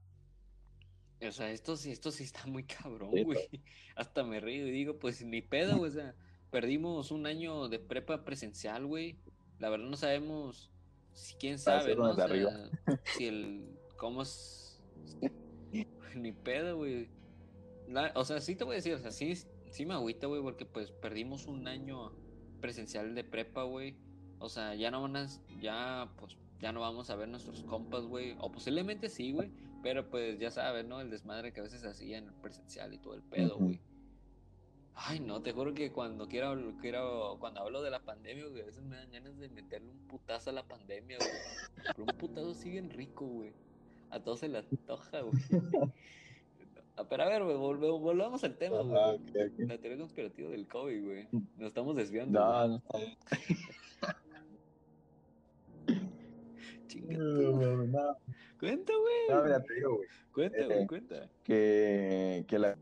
[1.20, 3.38] o sea, esto sí, esto sí está muy cabrón, güey.
[3.96, 5.90] Hasta me río y digo, pues ni pedo, güey.
[5.90, 6.14] O sea,
[6.50, 9.18] perdimos un año de prepa presencial, güey.
[9.58, 10.70] La verdad no sabemos
[11.12, 12.10] si quién sabe, ¿no?
[12.10, 12.28] O sea,
[13.16, 14.80] si el cómo es
[16.14, 17.08] ni pedo, güey.
[18.14, 19.34] O sea, sí te voy a decir, o sea, sí,
[19.70, 22.12] sí me agüita, güey, porque pues perdimos un año
[22.60, 23.96] presencial de prepa, güey.
[24.38, 25.26] O sea, ya no van a,
[25.60, 28.36] ya, pues, ya no vamos a ver nuestros compas, güey.
[28.40, 29.50] O posiblemente sí, güey.
[29.82, 31.00] Pero pues ya sabes, ¿no?
[31.00, 33.80] El desmadre que a veces hacía en el presencial y todo el pedo, güey.
[34.98, 38.64] Ay, no, te juro que cuando quiero, quiero, cuando hablo de la pandemia, güey, a
[38.64, 41.30] veces me dan ganas de meterle un putazo a la pandemia, güey.
[41.84, 43.52] Pero un putazo sigue en rico, güey.
[44.10, 45.42] A todos se les antoja, güey.
[47.10, 49.20] Pero a ver, güey, volvamos al tema, güey.
[49.58, 51.28] La teoría conspirativa del COVID, güey.
[51.58, 52.40] Nos estamos desviando.
[52.40, 52.98] No, no está
[58.58, 59.28] Cuenta, güey.
[59.28, 60.08] No, mira, te digo, güey.
[60.32, 61.28] Cuenta, güey, eh, cuenta.
[61.44, 62.76] Que, que la.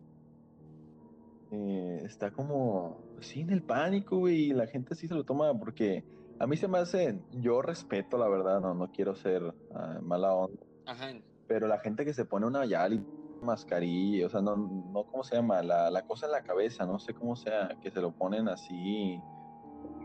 [1.50, 3.02] Eh, está como.
[3.20, 4.50] Sí, en el pánico, güey.
[4.50, 6.04] Y la gente sí se lo toma porque
[6.38, 10.34] A mí se me hace, yo respeto la verdad, no, no quiero ser uh, mala
[10.34, 10.60] onda.
[10.86, 11.10] Ajá.
[11.46, 13.04] Pero la gente que se pone una yali,
[13.42, 15.62] mascarilla, o sea, no, no, ¿cómo se llama?
[15.62, 19.20] La, la cosa en la cabeza, no sé cómo sea, que se lo ponen así,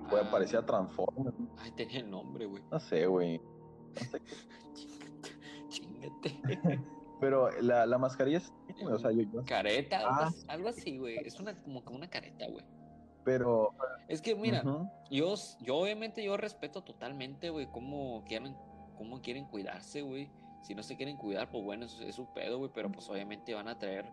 [0.09, 1.35] puede Ah, parecer a Transformers.
[1.59, 2.63] Ay, tenía el nombre, güey.
[2.71, 3.37] No sé, güey.
[3.39, 4.33] No sé qué.
[5.69, 6.39] Chingate.
[7.21, 10.27] Pero la, la mascarilla es, güey, o sea, yo, yo- Careta, algo Ah.
[10.27, 11.17] así- algo así, güey.
[11.25, 12.65] Es una como que una careta, güey.
[13.25, 13.71] pero,
[14.07, 14.63] Es que, mira,
[15.11, 18.55] yo, yo obviamente yo respeto totalmente, güey, cómo quieren,
[18.97, 20.31] cómo quieren cuidarse, güey.
[20.61, 23.53] Si no se quieren cuidar, pues bueno, es, es su pedo, güey, pero pues obviamente
[23.53, 24.11] van a traer,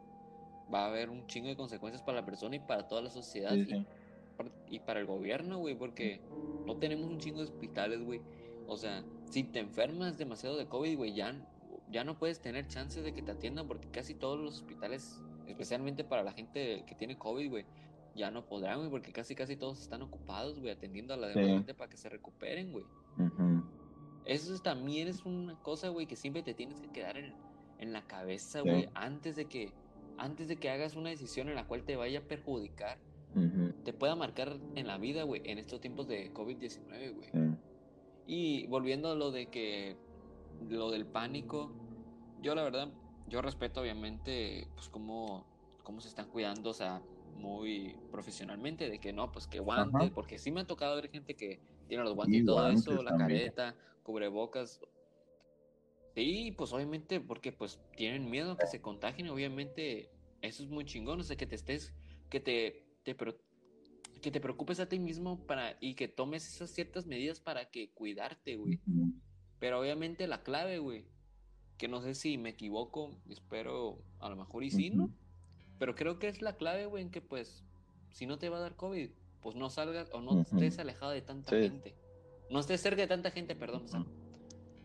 [0.73, 3.53] va a haber un chingo de consecuencias para la persona y para toda la sociedad
[3.53, 3.87] sí, y, sí.
[4.37, 6.21] par- y para el gobierno, güey, porque
[6.67, 8.21] no tenemos un chingo de hospitales, güey.
[8.67, 11.35] O sea, si te enfermas demasiado de COVID, güey, ya,
[11.91, 16.05] ya no puedes tener chances de que te atiendan porque casi todos los hospitales, especialmente
[16.05, 17.65] para la gente que tiene COVID, güey,
[18.15, 21.45] ya no podrán, güey, porque casi casi todos están ocupados, güey, atendiendo a la demás
[21.45, 21.53] Sí.
[21.53, 22.85] gente para que se recuperen, güey.
[23.19, 23.63] Ujú.
[24.27, 27.35] Eso es- también es una cosa, güey, que siempre te tienes que quedar en,
[27.79, 28.69] en la cabeza, Sí.
[28.69, 29.73] güey, antes de que
[30.19, 32.99] antes de que hagas una decisión en la cual te vaya a perjudicar,
[33.35, 37.29] Ujú, te pueda marcar en la vida, güey, en estos tiempos de COVID-19, güey.
[37.33, 37.39] sí.
[38.27, 39.97] Y volviendo a lo de que
[40.71, 41.71] lo del pánico,
[42.41, 42.89] yo la verdad,
[43.27, 45.45] yo respeto obviamente pues cómo,
[45.83, 47.03] cómo se están cuidando, o sea,
[47.37, 50.11] muy profesionalmente, de que no, pues que guante, Ajá.
[50.15, 52.81] porque sí me ha tocado ver gente que tiene los guantes y Y todo guantes
[52.81, 53.53] eso, la también.
[53.53, 53.77] careta,
[54.07, 54.81] cubrebocas.
[56.15, 60.85] Sí, pues obviamente porque pues tienen miedo a que se contagien, obviamente eso es muy
[60.87, 61.93] chingón, o sea, que te estés,
[62.31, 62.87] que te,
[64.23, 67.91] que te preocupes a ti mismo para y que tomes esas ciertas medidas para que
[67.93, 68.81] cuidarte, güey.
[69.59, 71.05] Pero obviamente la clave, güey,
[71.77, 75.11] que no sé si me equivoco, espero a lo mejor y sí, ¿no?
[75.79, 77.65] Pero creo que es la clave, güey, en que pues
[78.11, 79.11] si no te va a dar COVID,
[79.43, 81.69] pues no salgas o no estés alejado de tanta Sí.
[81.69, 81.95] gente.
[82.51, 83.85] No estés cerca de tanta gente, perdón.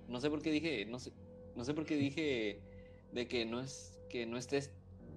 [0.08, 1.12] no sé por qué dije, no sé,
[1.56, 2.60] no sé por qué dije
[3.12, 4.72] de que no es, que no estés,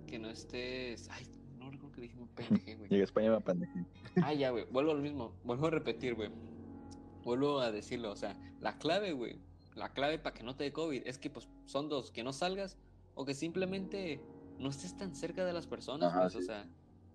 [0.06, 1.26] que no estés, ay,
[1.58, 2.88] no recuerdo que dije, me pendejé, güey.
[2.90, 3.84] Llegué a España me pendejé.
[4.22, 4.66] Ah, ya, güey.
[4.70, 5.34] Vuelvo a lo mismo.
[5.44, 6.30] Vuelvo a repetir, güey.
[7.22, 8.12] Vuelvo a decirlo.
[8.12, 9.38] O sea, la clave, güey.
[9.74, 12.10] La clave para que no te dé COVID es que, pues, son dos.
[12.10, 12.76] Que no salgas
[13.14, 14.20] o que simplemente
[14.58, 16.36] no estés tan cerca de las personas, Ajá, pues.
[16.36, 16.66] O sea,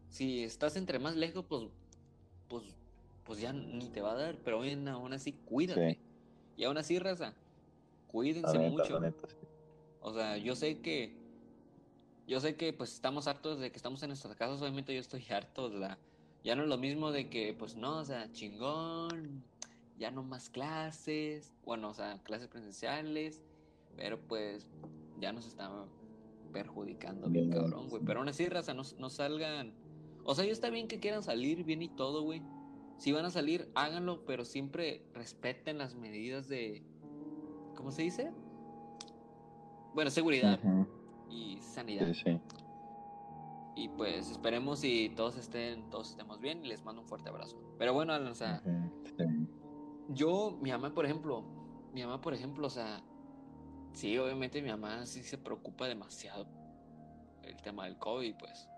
[0.10, 1.66] si estás entre más lejos, pues,
[2.48, 2.64] pues,
[3.30, 4.38] pues ya ni te va a dar.
[4.44, 5.94] Pero aún, aún así, cuídate.
[5.94, 6.00] Sí.
[6.58, 7.34] Y aún así, raza, La
[8.08, 9.00] cuídense neta, mucho.
[9.00, 9.36] la neta, sí.
[10.02, 11.16] O sea, yo sé que.
[12.26, 14.60] Yo sé que pues estamos hartos de que estamos en nuestras casas.
[14.64, 15.70] Obviamente yo estoy harto.
[15.70, 16.00] Sea,
[16.44, 19.44] ya no es lo mismo de que, pues no, o sea, chingón.
[20.00, 21.54] Ya no más clases.
[21.66, 23.44] Bueno, o sea, clases presenciales.
[23.96, 24.66] Pero pues
[25.20, 25.70] ya nos está
[26.52, 28.02] perjudicando bien Bien, cabrón, güey.
[28.04, 29.72] Pero aún así, raza, no, no salgan.
[30.24, 32.42] O sea, yo está bien que quieran salir bien y todo, güey.
[33.00, 36.84] Si van a salir, háganlo, pero siempre respeten las medidas de.
[37.76, 38.32] ¿Cómo se dice?
[39.94, 40.60] Bueno, seguridad
[41.30, 42.08] y sanidad.
[42.08, 42.40] Sí, sí.
[43.76, 47.58] Y pues esperemos y todos estén, todos estemos bien y les mando un fuerte abrazo.
[47.78, 48.92] Pero bueno, Alan, o sea, Ujú.
[49.18, 49.26] Sí.
[50.10, 51.46] yo, mi mamá, por ejemplo,
[51.94, 53.02] mi mamá, por ejemplo, o sea,
[53.94, 56.46] sí, obviamente mi mamá sí se preocupa demasiado
[57.44, 58.70] el tema del COVID, pues.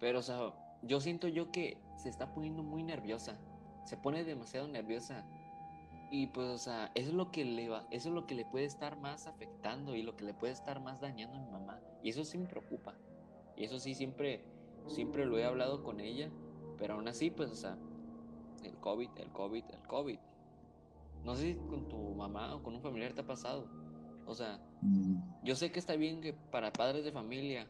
[0.00, 0.40] Pero, o sea,
[0.82, 3.38] yo siento yo que se está poniendo muy nerviosa.
[3.84, 5.24] Se pone demasiado nerviosa.
[6.10, 8.44] Y pues, o sea, eso es lo que le va, eso es lo que le
[8.44, 11.80] puede estar más afectando y lo que le puede estar más dañando a mi mamá.
[12.02, 12.94] Y eso sí me preocupa.
[13.56, 14.44] Y eso sí siempre,
[14.88, 16.30] siempre lo he hablado con ella.
[16.78, 17.78] Pero aún así, pues, o sea,
[18.62, 20.18] el COVID, el COVID, el COVID.
[21.24, 23.66] No sé si con tu mamá o con un familiar te ha pasado.
[24.26, 25.14] O sea, Mm,
[25.44, 27.68] yo sé que está bien que para padres de familia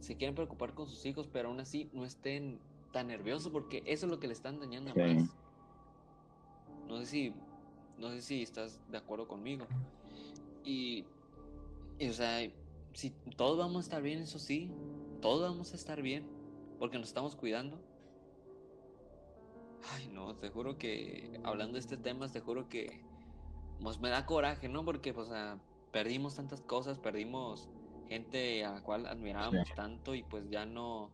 [0.00, 2.60] se quieren preocupar con sus hijos, pero aún así no estén
[2.92, 5.00] tan nerviosos porque eso es lo que le están dañando Sí.
[5.00, 5.30] más.
[6.88, 7.34] No sé si,
[7.98, 9.66] no sé si estás de acuerdo conmigo.
[10.64, 11.04] Y,
[11.98, 12.48] y, o sea,
[12.92, 14.70] si todos vamos a estar bien, eso sí,
[15.20, 16.24] todos vamos a estar bien
[16.78, 17.80] porque nos estamos cuidando.
[19.92, 23.00] Ay, no, te juro que hablando de este tema, te juro que
[23.80, 24.84] pues me da coraje, ¿no?
[24.84, 25.58] Porque, pues, ah,
[25.92, 27.68] perdimos tantas cosas, perdimos
[28.08, 29.74] gente a la cual admirábamos Sí.
[29.74, 31.10] tanto y pues ya no,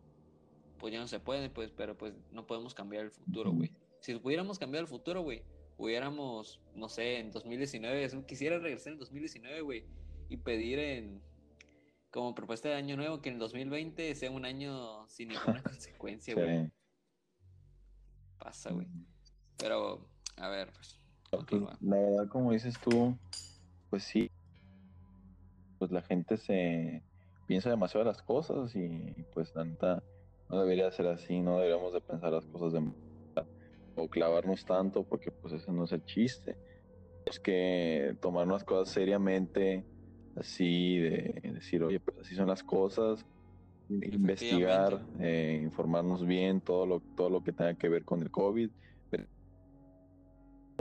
[0.79, 3.71] pues ya no se puede, pues, pero pues no podemos cambiar el futuro, güey.
[4.01, 5.43] Si pudiéramos cambiar el futuro, güey,
[5.77, 9.85] hubiéramos, no sé, en 2019, es- quisiera regresar en 2019, güey,
[10.29, 11.21] y pedir en,
[12.11, 16.33] como propuesta de año nuevo, que en el 2020 sea un año sin ninguna consecuencia,
[16.35, 16.65] güey.
[16.65, 16.71] Sí.
[18.37, 18.87] Pasa, güey.
[19.57, 20.05] Pero,
[20.37, 21.77] a ver, pues, Pues, continúa.
[21.81, 23.17] la verdad, como dices tú,
[23.89, 24.29] pues sí,
[25.83, 27.03] pues la gente se
[27.45, 30.01] piensa demasiado las cosas y pues la neta
[30.49, 32.89] no debería ser así, no deberíamos de pensar las cosas de
[33.97, 36.55] o clavarnos tanto, porque pues ese no es el chiste.
[37.25, 39.83] Es que tomar unas cosas seriamente,
[40.37, 43.25] así, de decir, oye, pues así son las cosas,
[43.89, 48.69] investigar, eh, informarnos bien, todo lo, todo lo que tenga que ver con el COVID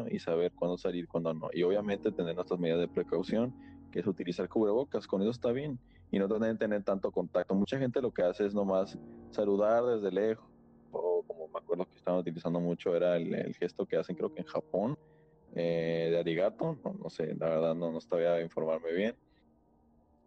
[0.08, 1.50] y saber cuándo salir, cuándo no.
[1.52, 3.52] Y obviamente tener nuestras medidas de precaución,
[3.92, 5.78] que es utilizar cubrebocas, con eso está bien.
[6.10, 7.54] Y no tener, tener tanto contacto.
[7.54, 8.98] Mucha gente lo que hace es nomás
[9.30, 10.44] saludar desde lejos,
[10.90, 14.40] o como me acuerdo que estaban utilizando mucho, era el, gesto que hacen creo que
[14.40, 14.98] en Japón,
[15.54, 19.14] eh, de arigato, no, sé, la verdad no, no estaba a informarme bien.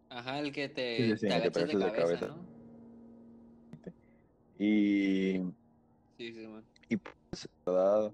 [0.10, 2.56] Ajá, el que te, te agachas de, cabeza, ¿no?
[4.58, 5.42] Y,
[6.18, 6.48] sí, sí,
[6.88, 8.14] y pues, la verdad,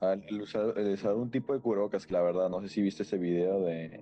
[0.00, 3.18] al usar, usar, un tipo de cubrebocas, que la verdad, no sé si viste ese
[3.18, 4.00] video de,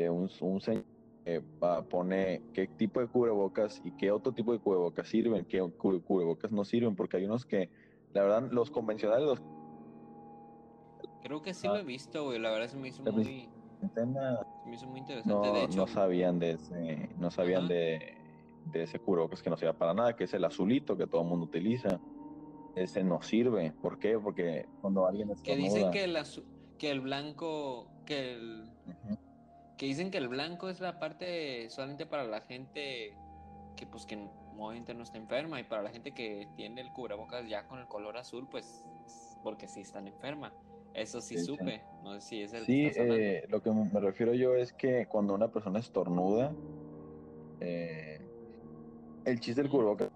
[0.00, 0.84] de un, un señor
[1.24, 1.42] que
[1.90, 6.64] pone qué tipo de cubrebocas y qué otro tipo de cubrebocas sirven, qué cubrebocas no
[6.64, 7.68] sirven, porque hay unos que,
[8.14, 9.42] la verdad, los convencionales, los...
[11.22, 13.50] Creo que sí lo he visto, güey, la verdad se me hizo muy...
[14.66, 15.76] me hizo muy interesante, no, de hecho.
[15.76, 18.14] No sabían de ese, no sabían de,
[18.72, 21.28] de ese cubrebocas que no sirve para nada, que es el azulito que todo el
[21.28, 22.00] mundo utiliza
[22.74, 23.72] ese no sirve.
[23.82, 24.18] ¿Por qué?
[24.18, 26.16] Porque cuando alguien Que dicen que el,
[26.78, 28.70] que el blanco, que el...
[29.80, 33.16] Que dicen que el blanco es la parte solamente para la gente
[33.76, 37.48] que pues que obviamente no está enferma y para la gente que tiene el cubrebocas
[37.48, 38.84] ya con el color azul pues
[39.42, 40.52] porque sí están enferma.
[40.92, 44.54] Eso sí, supe, no sé si es el Sí, eh, lo que me refiero yo
[44.54, 46.52] es que cuando una persona estornuda,
[47.60, 48.20] eh,
[49.24, 50.10] el chiste del cubrebocas,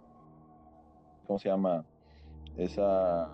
[1.27, 1.87] ¿cómo se llama?
[2.59, 3.31] esa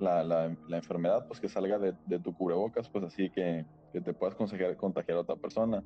[0.00, 4.00] la, la, la, enfermedad pues que salga de, de, tu cubrebocas pues así que, que
[4.00, 5.82] te puedas contagiar, contagiar a otra persona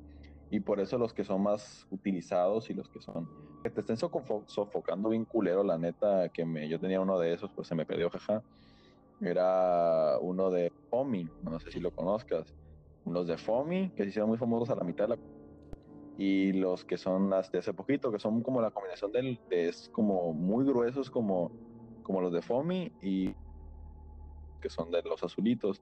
[0.49, 3.29] y por eso los que son más utilizados y los que son
[3.63, 7.51] que te estén sofocando bien culero la neta que me yo tenía uno de esos
[7.55, 8.43] pues se me perdió jaja
[9.21, 12.51] era uno de Fomi no sé si lo conozcas
[13.05, 15.17] unos de Fomi que se hicieron muy famosos a la mitad de la
[16.17, 19.67] y los que son las de hace poquito que son como la combinación del de,
[19.67, 21.51] es como muy gruesos como
[22.01, 23.35] como los de Fomi y
[24.59, 25.81] que son de los azulitos.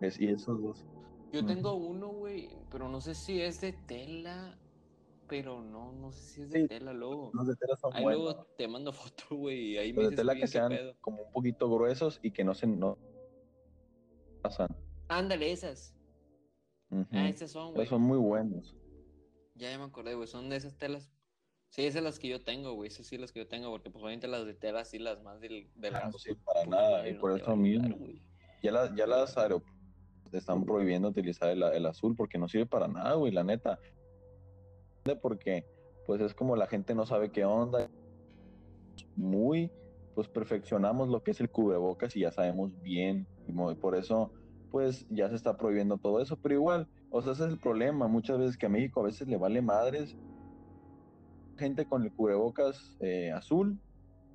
[0.00, 0.84] Es, y esos dos.
[1.32, 4.58] Yo tengo uno, güey, pero no sé si es de tela,
[5.28, 7.30] pero no, no sé si es de tela, luego.
[7.32, 10.46] Los de tela son ahí luego te mando foto, güey, ahí los de tela que
[10.46, 12.98] sean como un poquito gruesos y que no se no
[14.42, 14.68] pasan.
[15.08, 15.94] Ándale, esas.
[17.10, 17.86] Ah, esas son, güey.
[17.86, 18.76] Son muy buenos.
[19.54, 21.10] Ya, ya me acordé, güey, son de esas telas
[21.72, 22.88] Sí, esas son las que yo tengo, güey.
[22.88, 25.40] Esas sí las que yo tengo, porque pues obviamente las de tela sí las más
[25.40, 26.12] del, de las.
[26.12, 27.96] No sirven para nada, y por eso mismo.
[28.62, 29.38] ya, las, ya las
[30.32, 33.78] aeropuertos están prohibiendo utilizar el, el, azul porque no sirve para nada, güey, la neta.
[35.20, 35.66] Porque,
[36.06, 37.88] pues es como la gente no sabe qué onda.
[39.16, 39.70] Muy,
[40.14, 43.26] pues perfeccionamos lo que es el cubrebocas y ya sabemos bien.
[43.46, 44.32] Y por eso,
[44.70, 46.36] pues ya se está prohibiendo todo eso.
[46.36, 48.08] Pero igual, o sea, ese es el problema.
[48.08, 50.16] Muchas veces que a México a veces le vale madres
[51.58, 53.78] gente con el cubrebocas eh, azul,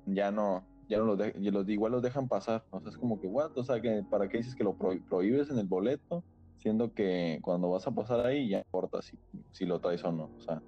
[0.06, 1.34] ya no, ya no los, de,
[1.72, 2.64] igual los dejan pasar.
[2.70, 3.56] O sea, es como que, what?
[3.56, 6.24] O sea, que ¿para qué dices que lo prohíbes en el boleto?
[6.56, 9.16] Siendo que cuando vas a pasar ahí ya importa si,
[9.52, 10.30] si lo traes o no.
[10.36, 10.60] O sea,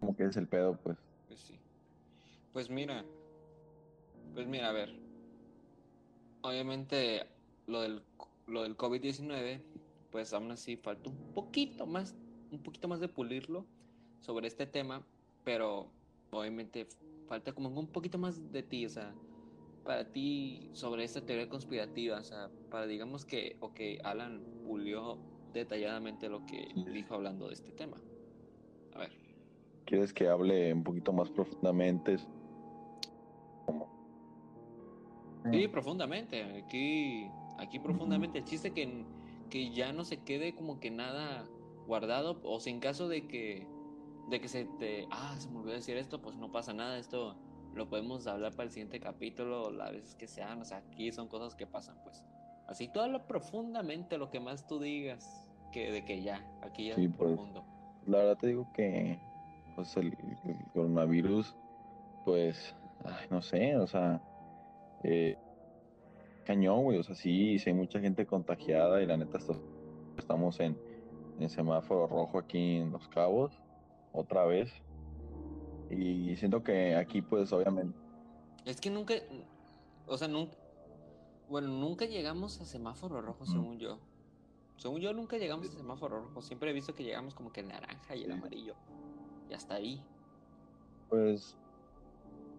[0.00, 0.98] como que es el pedo, pues.
[1.28, 1.58] Pues sí.
[2.52, 3.04] Pues mira,
[4.34, 4.92] pues mira, a ver.
[6.42, 7.26] Obviamente
[7.66, 8.02] lo del,
[8.46, 9.60] lo del COVID-19,
[10.10, 12.14] pues aún así falta un poquito más,
[12.50, 13.66] un poquito más de pulirlo
[14.20, 15.06] sobre este tema,
[15.44, 15.88] pero
[16.30, 16.88] obviamente
[17.30, 19.14] falta como un poquito más de ti, o sea,
[19.84, 25.16] para ti sobre esta teoría conspirativa, o sea, para digamos que, ok, Alan pulió
[25.52, 27.98] detalladamente lo que dijo hablando de este tema.
[28.94, 29.12] A ver.
[29.84, 32.18] ¿Quieres que hable un poquito más profundamente?
[35.52, 36.42] Sí, profundamente.
[36.64, 38.38] Aquí, aquí profundamente.
[38.38, 39.04] El chiste que,
[39.48, 41.48] que ya no se quede como que nada
[41.86, 43.68] guardado, o sea, en caso de que
[44.30, 47.36] de que se te, ah, se me olvidó decir esto, pues no pasa nada, esto
[47.74, 51.28] lo podemos hablar para el siguiente capítulo, las veces que sean, o sea, aquí son
[51.28, 52.22] cosas que pasan, pues.
[52.68, 56.94] Así todo lo profundamente, lo que más tú digas, que de que ya, aquí ya
[56.94, 57.64] sí, pues, profundo.
[58.06, 59.18] La verdad te digo que,
[59.74, 60.16] pues el,
[60.72, 61.56] coronavirus,
[62.24, 62.74] pues,
[63.04, 64.22] ay, no sé, o sea,
[65.02, 65.36] eh,
[66.44, 69.38] cañón, güey, o sea, sí, sí hay mucha gente contagiada y la neta
[70.16, 70.78] estamos en,
[71.40, 73.60] en semáforo rojo aquí en Los Cabos
[74.12, 74.72] otra vez.
[75.90, 77.96] Y siento que aquí, pues, obviamente.
[78.64, 79.14] Es que nunca.
[80.06, 80.56] O sea, nunca.
[81.48, 83.98] Bueno, nunca llegamos a semáforo rojo, según yo.
[84.76, 86.42] Según yo, nunca llegamos a semáforo rojo.
[86.42, 88.74] Siempre he visto que llegamos como que el naranja y el amarillo.
[89.48, 90.00] Y hasta ahí.
[91.08, 91.56] Pues.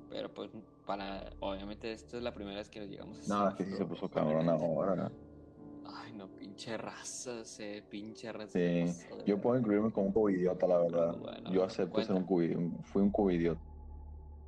[0.09, 0.51] Pero pues.
[0.85, 3.71] para, obviamente, esta es la primera vez que nos llegamos a No, es que sí
[3.71, 5.09] se puso cabrón ahora.
[5.83, 8.57] Ay, no, pinche raza, se pinche raza.
[8.57, 8.85] Sí,
[9.25, 11.15] yo puedo incluirme como un cubidiota, la verdad.
[11.51, 13.61] yo acepto ser un cubidiota, fui un cubidiota.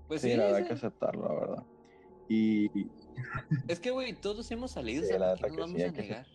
[0.08, 1.64] Pues sí, la verdad hay que aceptarlo, la verdad.
[2.30, 2.70] Y...
[3.68, 6.28] Es que, güey, todos hemos salido, sí, la no vamos a negar?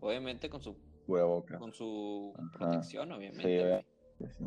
[0.00, 0.76] Obviamente con su...
[1.06, 1.58] Boca.
[1.58, 3.84] Con su protección, obviamente.
[4.18, 4.44] Sí, sí.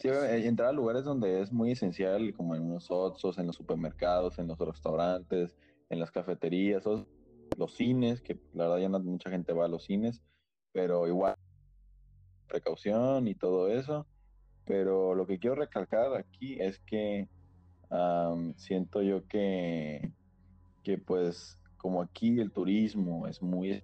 [0.00, 4.38] Sí, entrar a lugares donde es muy esencial, como en los otros, en los supermercados,
[4.38, 5.54] en los restaurantes,
[5.90, 6.84] en las cafeterías,
[7.60, 10.22] los cines, que la verdad ya no mucha gente va a los cines,
[10.72, 11.36] pero igual
[12.48, 14.06] precaución y todo eso.
[14.64, 17.28] Pero lo que quiero recalcar aquí es que
[18.56, 20.12] siento yo que,
[20.82, 23.82] que pues como aquí el turismo es muy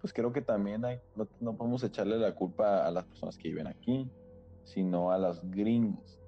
[0.00, 3.48] pues creo que también hay, no, no podemos echarle la culpa a las personas que
[3.48, 4.10] viven aquí
[4.64, 6.18] sino a los gringos.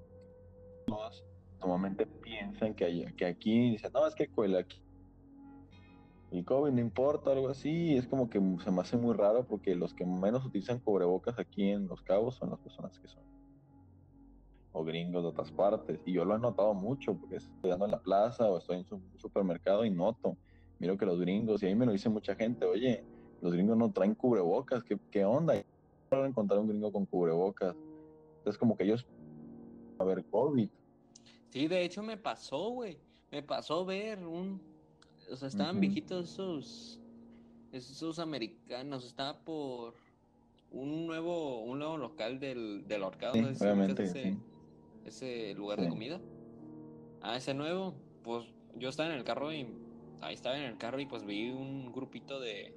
[0.87, 1.25] Todos
[1.61, 4.83] normalmente piensan que, que aquí, dicen, no, es que aquí
[6.31, 9.75] el COVID no importa, algo así, es como que se me hace muy raro porque
[9.75, 13.23] los que menos utilizan cubrebocas aquí en Los Cabos son las personas que son
[14.73, 16.01] o gringos de otras partes.
[16.05, 19.19] Y yo lo he notado mucho porque estoy en la plaza o estoy en un
[19.19, 20.37] supermercado y noto,
[20.79, 23.03] miro que los gringos, y ahí me lo dice mucha gente, oye,
[23.41, 25.55] los gringos no traen cubrebocas, ¿qué, qué onda?
[26.11, 27.75] No encontrar un gringo con cubrebocas.
[28.45, 29.07] Es como que ellos
[29.99, 30.69] a ver COVID.
[31.49, 32.99] Sí, de hecho me pasó, güey.
[33.31, 34.61] Me pasó ver un.
[35.31, 37.01] O sea, estaban viejitos esos.
[37.73, 39.05] Esos americanos.
[39.05, 39.95] Estaba por
[40.71, 43.35] un nuevo, un nuevo local del, del horcado.
[43.35, 44.37] obviamente, ese,
[45.05, 46.21] ese lugar de comida.
[47.21, 47.95] Ah, ese nuevo.
[48.23, 48.47] Pues
[48.77, 49.67] yo estaba en el carro y.
[50.23, 52.75] Ahí estaba en el carro y pues vi un grupito de.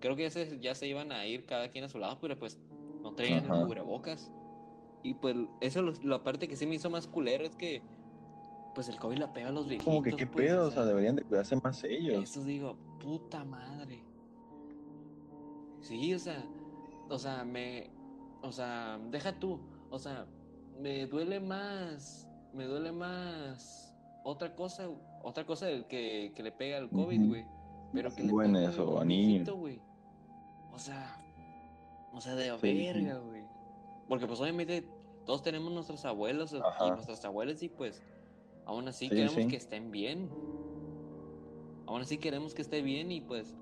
[0.00, 2.58] Creo que ese ya se iban a ir cada quien a su lado, pero pues
[3.02, 4.30] no traían cubrebocas.
[5.02, 7.82] Y pues eso la parte que sí me hizo más culero es que
[8.74, 9.84] pues el COVID la pega a los viejitos.
[9.84, 12.22] Como que qué pues, pedo, o sea, deberían de cuidarse más ellos.
[12.22, 14.02] Eso digo, puta madre.
[15.80, 16.44] Sí, o sea,
[17.08, 17.90] o sea, me,
[18.42, 19.60] o sea, deja tú,
[19.90, 20.26] o sea,
[20.80, 23.94] me duele más, me duele más
[24.24, 24.88] otra cosa,
[25.22, 27.44] otra cosa que, que le pega al COVID, güey.
[27.92, 29.48] Pero que le pega eso, a niños.
[30.72, 31.22] O sea,
[32.12, 33.42] o sea, de verga, güey.
[34.08, 34.86] Porque pues obviamente
[35.26, 38.02] todos tenemos nuestros abuelos y nuestras abuelas y pues
[38.66, 40.30] aún así queremos que estén bien.
[41.86, 43.54] Aún así queremos que esté bien y pues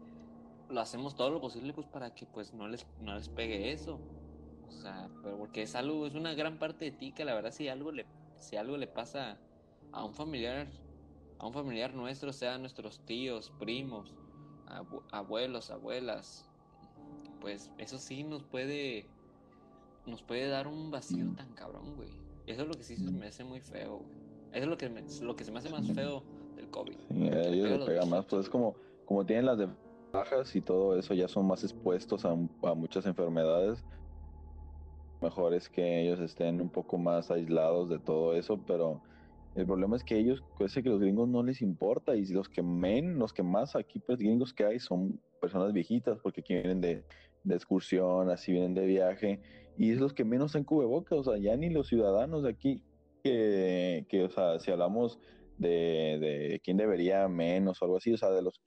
[0.69, 3.99] lo hacemos todo lo posible pues para que pues no les, no les pegue eso.
[4.69, 7.51] O sea, pero porque es algo, es una gran parte de ti que la verdad
[7.51, 8.07] si algo le,
[8.39, 9.39] si algo le pasa
[9.93, 10.69] a un familiar,
[11.39, 14.15] a un familiar nuestro, sea nuestros tíos, primos,
[15.11, 16.49] abuelos, abuelas,
[17.41, 19.09] pues eso sí nos puede
[20.07, 21.37] nos puede dar un vacío mm.
[21.37, 22.11] tan cabrón, güey.
[22.47, 24.20] Eso es lo que sí se me hace muy feo, güey.
[24.53, 24.91] Eso es lo que,
[25.23, 26.23] lo que se me hace más feo
[26.57, 26.97] del COVID.
[27.09, 28.75] Sí, a ellos les pega más, pues es como,
[29.05, 29.69] como tienen las de
[30.13, 33.85] bajas y todo eso, ya son más expuestos a, a muchas enfermedades.
[35.21, 39.03] Mejor es que ellos estén un poco más aislados de todo eso, pero
[39.55, 42.63] el problema es que ellos, parece que los gringos no les importa y los que
[42.63, 46.81] men, los que más aquí pues gringos que hay son personas viejitas porque aquí vienen
[46.81, 47.05] de,
[47.45, 49.41] de excursión, así vienen de viaje
[49.77, 52.83] y es los que menos en cubrebocas, o sea, ya ni los ciudadanos de aquí,
[53.21, 55.19] que, que o sea, si hablamos
[55.57, 58.61] de, de, quién debería menos o algo así, o sea, de los,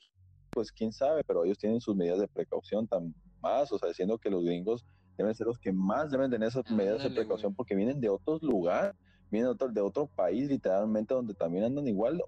[0.53, 4.17] pues quién sabe, pero ellos tienen sus medidas de precaución tan más, o sea, diciendo
[4.17, 4.85] que los gringos
[5.17, 8.41] deben ser los que más deben tener esas medidas de precaución porque vienen de otros
[8.41, 8.95] lugares,
[9.29, 12.21] vienen de otro, de otro país literalmente donde también andan igual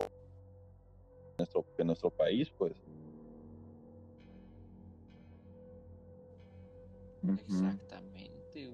[1.38, 2.73] nuestro, que nuestro país, pues.
[7.47, 8.69] Exactamente.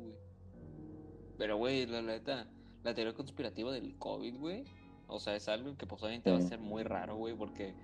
[1.38, 2.48] Pero, güey, la neta,
[2.84, 4.64] la teoría conspirativa del COVID, güey.
[5.08, 7.76] O sea, es algo que posiblemente va a ser muy raro, güey, porque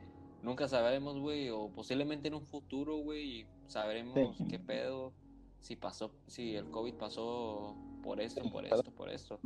[0.41, 5.13] nunca sabremos, güey, o posiblemente en un futuro, güey, sabremos qué pedo,
[5.59, 9.39] si pasó, si el COVID pasó por esto, por esto, por esto.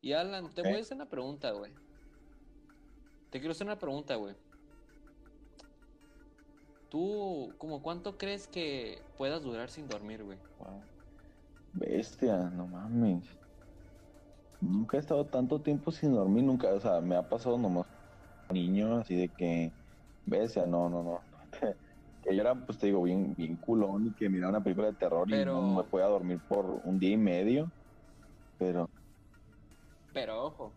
[0.00, 1.72] Y Alan, te voy a hacer una pregunta, güey.
[3.30, 4.34] Te quiero hacer una pregunta, güey.
[6.88, 10.38] ¿Tú, como cuánto crees que puedas durar sin dormir, güey?
[11.72, 13.24] Bestia, no mames.
[14.62, 17.84] Nunca he estado tanto tiempo sin dormir, nunca, o sea, me ha pasado nomás
[18.52, 19.72] niño, así de que,
[20.24, 21.20] bestia, no, no, no.
[22.22, 24.92] que yo era, pues te digo, bien, bien culón y que miraba una película de
[24.92, 27.72] terror y no me podía dormir por un día y medio.
[28.56, 28.88] Pero.
[30.12, 30.72] Pero ojo,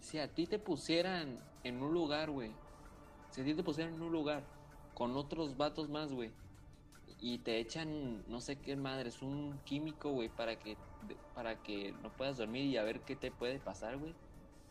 [0.00, 2.52] si a ti te pusieran en un lugar, güey,
[3.30, 4.42] si a ti te pusieran en un lugar
[4.92, 6.32] con otros vatos más, güey,
[7.22, 10.76] y te echan, no sé qué madre, es un químico, güey, para que,
[11.36, 14.12] para que no puedas dormir y a ver qué te puede pasar, güey.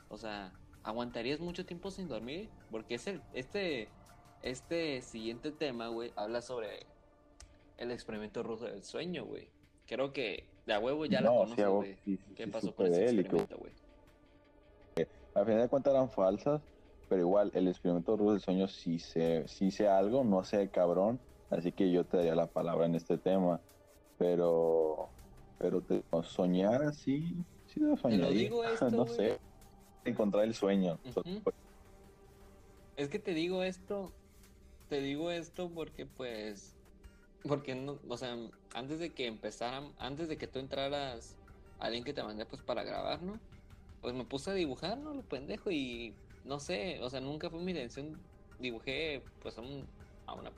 [0.09, 0.51] O sea,
[0.83, 2.49] ¿aguantarías mucho tiempo sin dormir?
[2.69, 3.87] Porque es el, este,
[4.43, 6.85] este siguiente tema, güey, habla sobre
[7.77, 9.47] el experimento ruso del sueño, güey.
[9.87, 11.97] Creo que de a huevo ya lo conoces, güey.
[12.35, 13.71] ¿Qué pasó con ese experimento, güey?
[15.33, 16.61] A fin de cuentas eran falsas,
[17.07, 21.17] pero igual el experimento ruso del sueño sí sé, sí sé algo, no sé cabrón,
[21.51, 23.61] así que yo te daría la palabra en este tema.
[24.17, 25.09] Pero,
[25.57, 27.35] pero te, soñar así,
[27.67, 28.49] sí lo soñaría.
[28.91, 29.39] no sé,
[30.05, 30.99] encontrar el sueño.
[32.97, 34.11] Es que te digo esto,
[34.89, 36.75] te digo esto porque pues
[37.43, 38.37] porque no, o sea,
[38.75, 41.35] antes de que empezaran, antes de que tú entraras
[41.79, 43.39] al link que te mandé pues para grabar, ¿no?
[44.01, 45.13] Pues me puse a dibujar, ¿no?
[45.13, 46.13] Lo pendejo y
[46.45, 48.15] no sé, o sea, nunca fue mi intención.
[48.59, 49.61] Dibujé pues a,
[50.27, 50.51] a una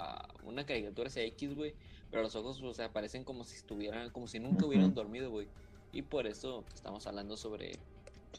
[0.00, 1.74] a una caricatura ese X, güey,
[2.10, 5.48] pero los ojos, o sea, parecen como si estuvieran, como si nunca hubieran dormido, güey.
[5.92, 7.78] Y por eso estamos hablando sobre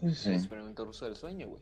[0.01, 1.61] el experimento ruso del sueño, güey.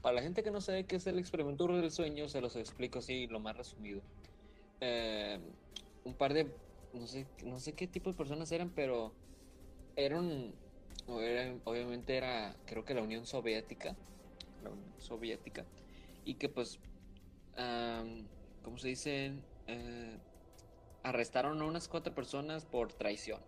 [0.00, 2.56] Para la gente que no sabe qué es el experimento ruso del sueño, se los
[2.56, 4.00] explico así lo más resumido.
[4.80, 5.38] Eh,
[6.04, 6.52] un par de,
[6.92, 9.12] no sé, no sé qué tipo de personas eran, pero
[9.96, 10.52] eran,
[11.06, 13.94] obviamente era, creo que la Unión Soviética,
[14.62, 15.64] la Unión Soviética,
[16.24, 16.78] y que pues,
[18.62, 19.32] ¿cómo se dice?
[19.66, 20.16] Eh,
[21.02, 23.40] arrestaron a unas cuatro personas por traición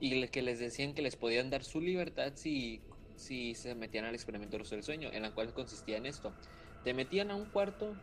[0.00, 2.80] y que les decían que les podían dar su libertad si,
[3.16, 6.32] si se metían al experimento ruso del sueño, en la cual consistía en esto.
[6.84, 7.94] Te metían a un cuarto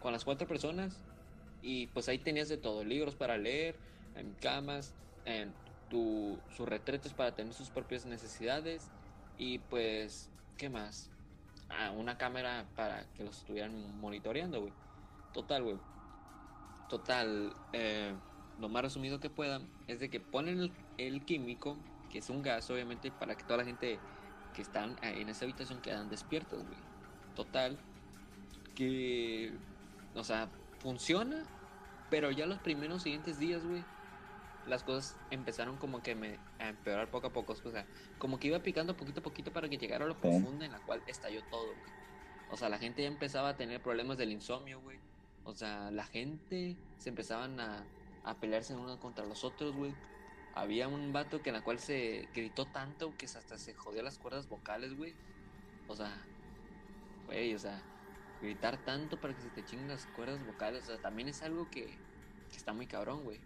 [0.00, 0.96] con las cuatro personas
[1.62, 3.76] y pues ahí tenías de todo, libros para leer,
[4.16, 5.52] en camas, en
[5.88, 8.90] tu, sus retretes para tener sus propias necesidades
[9.38, 11.10] y pues, ¿qué más?
[11.68, 14.72] Ah, una cámara para que los estuvieran monitoreando, güey.
[15.36, 15.76] Total, güey.
[16.88, 18.14] Total, eh,
[18.58, 21.76] lo más resumido que puedan es de que ponen el, el, químico,
[22.10, 23.98] que es un gas, obviamente, para que toda la gente
[24.54, 26.78] que están en esa habitación quedan despiertos, güey.
[27.34, 27.78] Total,
[28.74, 29.52] que,
[30.14, 31.44] o sea, funciona
[32.10, 33.84] pero ya los primeros siguientes días, güey,
[34.66, 37.52] las cosas empezaron como que me, a empeorar poco a poco.
[37.52, 37.84] O sea,
[38.18, 40.78] como que iba picando poquito a poquito para que llegara a lo profundo en la
[40.80, 41.96] cual estalló todo, güey.
[42.50, 44.98] O sea, la gente ya empezaba a tener problemas del insomnio, güey.
[45.46, 47.84] O sea, la gente se empezaban a,
[48.24, 49.94] a pelearse unos contra los otros, güey.
[50.54, 54.18] Había un vato que en la cual se gritó tanto que hasta se jodió las
[54.18, 55.14] cuerdas vocales, güey.
[55.88, 56.12] O sea,
[57.26, 57.82] güey, o sea,
[58.40, 61.70] gritar tanto para que se te chinguen las cuerdas vocales, o sea, también es algo
[61.70, 61.98] que,
[62.54, 63.38] está muy cabrón, güey.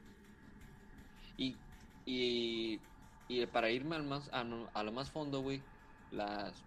[1.36, 1.56] Y,
[2.06, 2.80] y,
[3.28, 5.62] y, para irme al más, a, lo más fondo, güey,
[6.10, 6.64] las,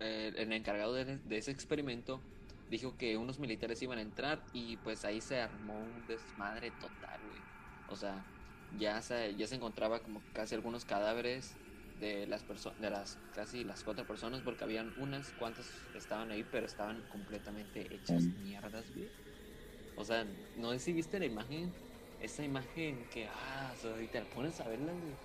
[0.00, 2.20] eh, el encargado de, ese experimento
[2.72, 7.24] dijo que unos militares iban a entrar y pues ahí se armó un desmadre total,
[7.26, 7.46] güey.
[7.86, 8.28] O sea,
[8.70, 11.60] ya se, ya se encontraba como casi algunos cadáveres
[11.94, 16.44] de las personas, de las casi las cuatro personas, porque habían unas cuantas estaban ahí,
[16.44, 19.12] pero estaban completamente hechas mierdas, güey.
[19.94, 21.74] O sea, no sé si viste la imagen,
[22.18, 25.18] esa imagen que, ah, o sea, te la pones a verla, güey.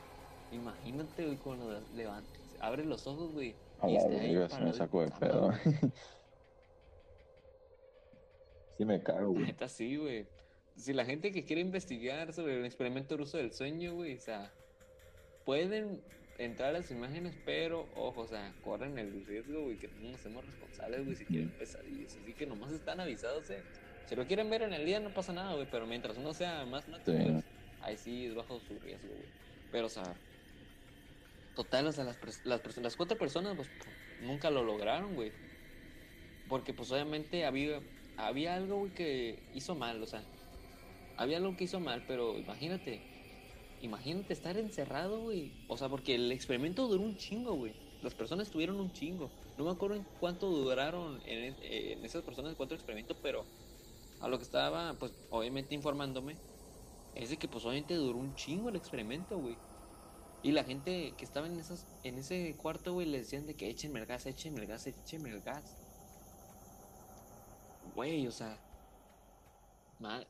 [0.49, 3.61] Imagínate, güey, cuando levantes, abre los ojos, güey.
[3.85, 5.51] y está ahí me saco de pedo.
[8.77, 9.45] sí me cago, güey.
[9.45, 10.27] Neta, sí, güey.
[10.75, 14.53] Si la gente que quiere investigar sobre el experimento ruso del sueño, güey, o sea,
[15.45, 16.01] pueden
[16.37, 20.19] entrar a las imágenes, pero ojo, o sea, corren el riesgo, güey, que no nos
[20.19, 22.15] hacemos responsables, güey, si quieren pesadillas.
[22.21, 23.63] Así que nomás están avisados, eh.
[24.07, 26.65] Si lo quieren ver en el día no pasa nada, güey, pero mientras uno sea
[26.65, 27.43] más natural,
[27.81, 29.29] ahí sí es bajo su riesgo, güey.
[29.71, 30.15] Pero, o sea,
[31.55, 33.69] total, o sea, las, las, las cuatro personas, pues,
[34.21, 35.31] nunca lo lograron, güey.
[36.47, 37.81] Porque, pues, obviamente había,
[38.17, 40.23] había algo, que hizo mal, o sea,
[41.17, 43.01] había algo que hizo mal, pero imagínate,
[43.81, 45.51] Imagínate estar encerrado, güey.
[45.67, 47.73] O sea, porque el experimento duró un chingo, güey.
[48.01, 49.29] Las personas tuvieron un chingo.
[49.57, 53.45] No me acuerdo en cuánto duraron en, esas personas cuánto experimento, pero
[54.19, 56.35] a lo que estaba, pues, obviamente informándome,
[57.15, 59.57] es de que, pues, obviamente duró un chingo el experimento, güey.
[60.43, 63.69] Y la gente que estaba en, esas, en ese cuarto, güey, le decían de que
[63.69, 65.75] échenme el gas, échenme el gas, échenme el gas.
[67.97, 68.59] Güey, o sea.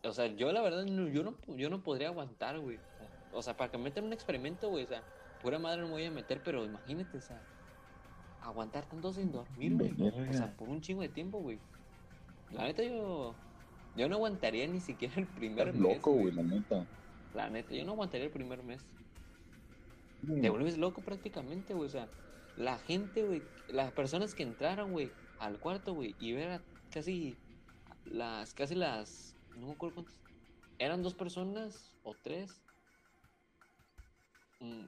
[0.04, 2.80] o sea, yo la verdad, yo, no, yo no podría aguantar, güey.
[3.34, 4.86] O sea, para que me metan un experimento, güey.
[4.86, 5.04] O sea,
[5.42, 7.42] pura madre no me voy a meter, pero imagínate, o sea,
[8.42, 10.30] aguantar tanto sin dormir, güey.
[10.30, 11.60] O sea, por un chingo de tiempo, güey.
[12.52, 13.36] La neta, yo.
[13.98, 15.82] Yo no aguantaría ni siquiera el primer mes.
[15.82, 16.88] loco, güey, la neta.
[17.34, 18.86] La neta, yo no aguantaría el primer mes.
[20.42, 21.88] Te vuelves loco prácticamente, güey.
[21.88, 22.08] O sea,
[22.56, 26.62] la gente, güey, las personas que entraron, güey, al cuarto, güey, y ver a
[26.92, 27.36] casi
[28.12, 30.20] las, casi las, no me acuerdo cuántas,
[30.80, 32.64] eran dos personas o tres
[34.60, 34.88] Mm,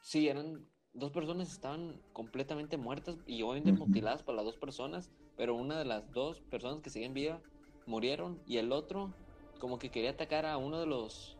[0.00, 5.54] sí, eran dos personas estaban completamente muertas y obviamente mutiladas por las dos personas, pero
[5.54, 7.42] una de las dos personas que siguen viva
[7.86, 9.14] murieron y el otro
[9.58, 11.38] como que quería atacar a uno de los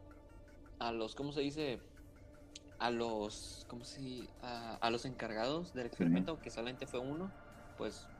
[0.79, 1.81] a los cómo se dice
[2.79, 7.33] a los cómo se a, a los encargados del experimento que solamente fue uno
[7.77, 8.14] pues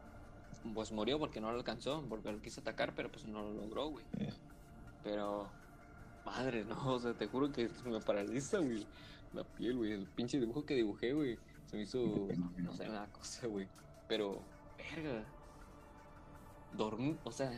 [0.73, 3.89] pues murió porque no lo alcanzó porque lo quiso atacar pero pues no lo logró
[3.89, 4.05] güey.
[5.03, 5.49] Pero
[6.25, 8.87] madre no o sea te juro que me paraliza güey
[9.33, 13.07] la piel güey el pinche dibujo que dibujé güey se me hizo no sé una
[13.13, 13.69] cosa güey
[14.09, 14.41] pero
[14.79, 15.25] verga
[16.73, 17.51] dormir o sea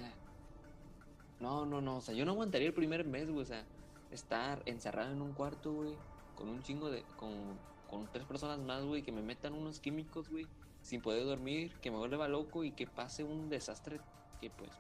[1.39, 3.67] no, no, no, o sea, yo no aguantaría el primer mes, güey, o sea,
[4.11, 5.99] estar encerrado en un cuarto, güey,
[6.35, 10.31] con un chingo de, con, con tres personas más, güey, que me metan unos químicos,
[10.31, 10.47] güey,
[10.87, 13.99] sin poder dormir, que me vuelva loco y que pase un desastre
[14.41, 14.71] que, pues,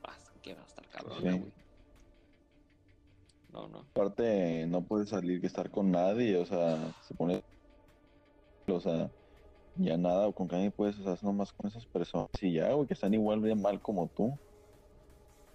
[0.00, 1.52] pasa, que va a estar cabrón, güey.
[3.52, 3.80] No, no.
[3.80, 7.42] Aparte, no puedes salir que estar con nadie, o sea, se pone,
[8.68, 9.10] o sea,
[9.74, 12.86] ya nada, o con nadie puedes, o sea, nomás con esas personas y ya, güey,
[12.86, 14.38] que están igual de mal como tú.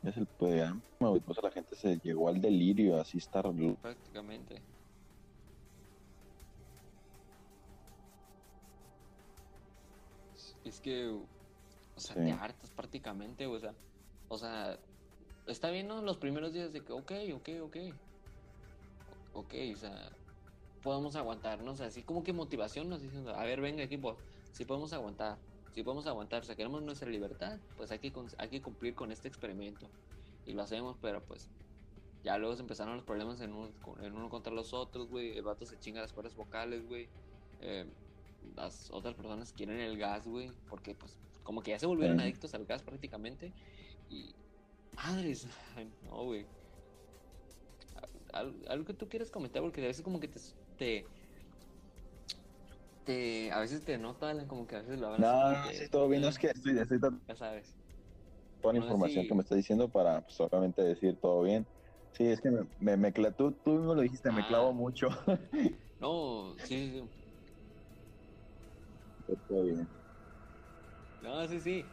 [0.03, 3.45] Es el programa, pues la gente se llegó al delirio, así estar.
[3.81, 4.61] Prácticamente.
[10.73, 13.75] Es que, o sea, te hartas prácticamente, o sea,
[14.27, 14.79] o sea,
[15.45, 16.01] está bien, ¿no?
[16.01, 17.77] Los primeros días de que, ok, ok, ok.
[19.35, 20.09] Ok, o sea,
[20.81, 24.17] podemos aguantarnos, así como que motivación nos diciendo, a ver, venga equipo,
[24.51, 25.37] si podemos aguantar
[25.73, 29.27] si podemos aguantar, si queremos nuestra libertad, pues hay que, hay que cumplir con este
[29.27, 29.87] experimento.
[30.45, 31.49] Y lo hacemos, pero pues
[32.23, 35.35] ya luego se empezaron los problemas en, uno contra los otros, güey.
[35.35, 37.07] El vato se chinga las cuerdas vocales, güey.
[37.61, 37.85] Eh,
[38.55, 40.51] las otras personas quieren el gas, güey.
[40.69, 43.51] Porque pues como que ya se volvieron adictos al gas prácticamente.
[44.09, 44.33] Y
[44.95, 45.47] madres,
[46.03, 46.45] no, güey.
[48.67, 51.05] Algo que tú quieres comentar, porque a veces como que te
[53.51, 55.19] a veces te nota como que a veces lo hablas.
[55.19, 57.75] No, sí, todo bien, no es que estoy, estoy Ya sabes.
[58.61, 61.67] Toda la información que me está diciendo para pues, solamente decir todo bien.
[62.13, 62.49] Sí, es que
[62.79, 64.73] me, me, tú, tú mismo lo dijiste, me clavo ah.
[64.73, 65.09] mucho.
[65.99, 67.22] no, sí, sí.
[71.21, 71.85] No, sí, sí.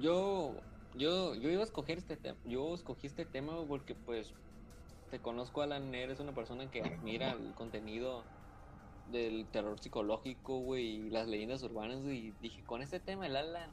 [0.00, 0.56] Yo,
[0.94, 2.38] yo, yo iba a escoger este tema.
[2.44, 4.32] Yo escogí este tema porque, pues,
[5.10, 5.94] te conozco, Alan.
[5.94, 8.24] Eres una persona que admira el contenido
[9.10, 13.68] del terror psicológico, güey, y las leyendas urbanas, y dije, con este tema el ala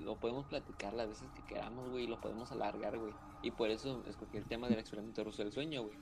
[0.00, 3.14] lo podemos platicar las veces que queramos, güey, y lo podemos alargar, güey.
[3.42, 5.96] Y por eso escogí el tema del experimento ruso del sueño, güey.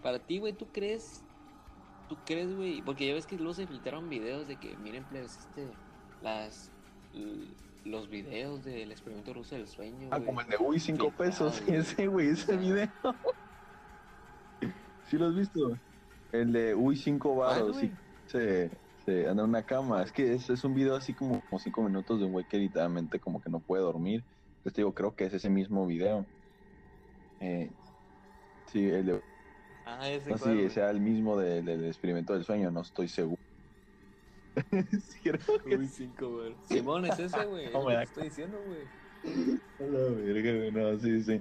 [0.00, 1.24] Para ti, güey, ¿tú crees?
[2.10, 2.82] ¿Tú crees, güey?
[2.82, 5.66] Porque ya ves que luego se filtraron videos de que, miren, pues, este,
[6.20, 6.70] las,
[7.86, 10.08] los videos del experimento ruso del sueño.
[10.10, 12.90] Ah, como el de Uy, cinco pesos, ese, güey, ese video.
[15.08, 15.78] ¿Sí lo has visto?
[16.32, 17.90] El de Uy, cinco baros, sí
[18.30, 18.70] se,
[19.04, 20.02] se anda en una cama.
[20.02, 22.58] Es que es, es un video así como, como cinco minutos de un güey que
[22.58, 24.22] literalmente como que no puede dormir.
[24.58, 26.26] Entonces digo, creo que es ese mismo video.
[27.40, 27.70] Eh,
[28.66, 29.22] sí, el de...
[29.86, 33.40] Ah, ese no, sí, sea el mismo del experimento del sueño, no estoy seguro.
[35.00, 35.76] sí, creo que...
[35.76, 36.54] Uy, cinco, güey.
[36.68, 37.72] Simón, es ese, güey.
[37.72, 38.88] No, me estoy diciendo, güey.
[39.78, 41.40] La verga, no, sí, sí.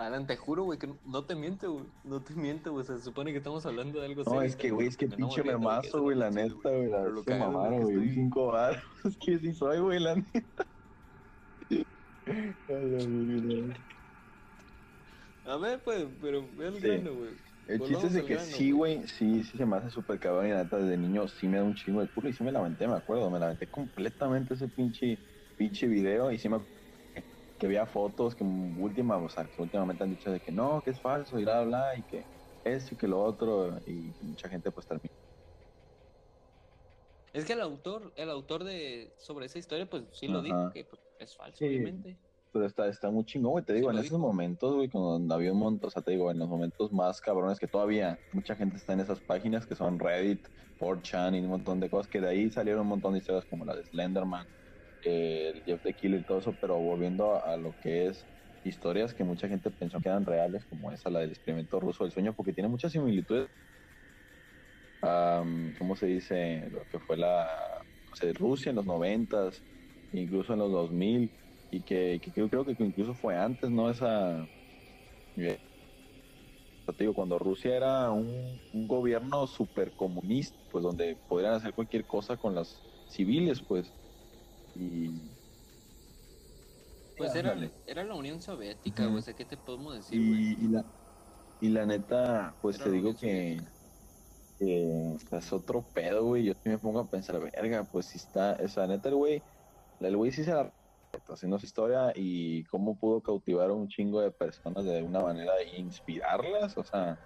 [0.00, 1.84] Alan, te juro, güey, que no te miento, güey.
[2.04, 2.86] No te miento, güey.
[2.86, 5.58] Se supone que estamos hablando de algo No, es que, güey, es que pinche me
[5.58, 6.88] mazo, güey, la neta, güey.
[6.88, 8.08] La lo que mamaron, güey.
[8.10, 8.82] Cinco baros.
[9.04, 10.66] Es que sí soy, güey, la neta.
[12.30, 12.72] A
[15.56, 17.34] ver, pues, pero ve el grano, güey.
[17.66, 20.50] El chiste es de que sí, güey, sí, sí se me hace súper cabrón y
[20.50, 22.58] la neta desde niño sí me da un chingo de culo y sí me la
[22.58, 25.18] aventé, me acuerdo, me la aventé completamente ese pinche,
[25.56, 26.58] pinche video y sí me
[27.58, 30.90] que veía fotos que última, o sea, que últimamente han dicho de que no, que
[30.90, 32.26] es falso y bla, bla, y que
[32.64, 35.14] esto y que lo otro, y mucha gente pues termina.
[37.32, 40.84] Es que el autor, el autor de sobre esa historia, pues sí lo dijo, que
[40.84, 42.16] pues, es falso, obviamente.
[42.52, 45.58] Pero está, está muy chingón, güey, te digo, en esos momentos, güey, cuando había un
[45.58, 48.92] montón, o sea, te digo, en los momentos más cabrones que todavía mucha gente está
[48.92, 50.40] en esas páginas que son Reddit,
[50.78, 53.64] 4chan y un montón de cosas, que de ahí salieron un montón de historias como
[53.64, 54.48] la de Slenderman,
[55.02, 58.26] el Jeff the Killer y todo eso, pero volviendo a, lo que es
[58.64, 62.12] historias que mucha gente pensó que eran reales, como esa, la del experimento ruso del
[62.12, 63.48] sueño, porque tiene muchas similitudes.
[65.00, 66.68] ¿Cómo se dice?
[66.70, 67.48] Lo que fue la
[68.34, 69.62] Rusia en los noventas,
[70.12, 71.32] incluso en los 2000,
[71.70, 73.90] y que, que, creo que incluso fue antes, ¿no?
[73.90, 74.46] Esa.
[75.36, 75.58] Eh,
[76.98, 82.36] digo, cuando Rusia era un, un gobierno súper comunista, pues donde podrían hacer cualquier cosa
[82.36, 83.92] con las civiles, pues
[84.74, 85.10] y...
[87.16, 87.54] Pues era,
[87.86, 90.84] era, la Unión Soviética, güey, ¿qué te podemos decir, y, y, la,
[91.60, 93.60] y la neta, pues te digo que...
[94.58, 96.44] que es otro pedo, güey.
[96.44, 99.42] Yo me pongo a pensar, verga, pues si está, o sea, neta, el güey,
[100.00, 100.72] el güey sí se la
[101.28, 105.52] haciendo su historia y cómo pudo cautivar a un chingo de personas de una manera
[105.60, 107.18] e inspirarlas, o sea,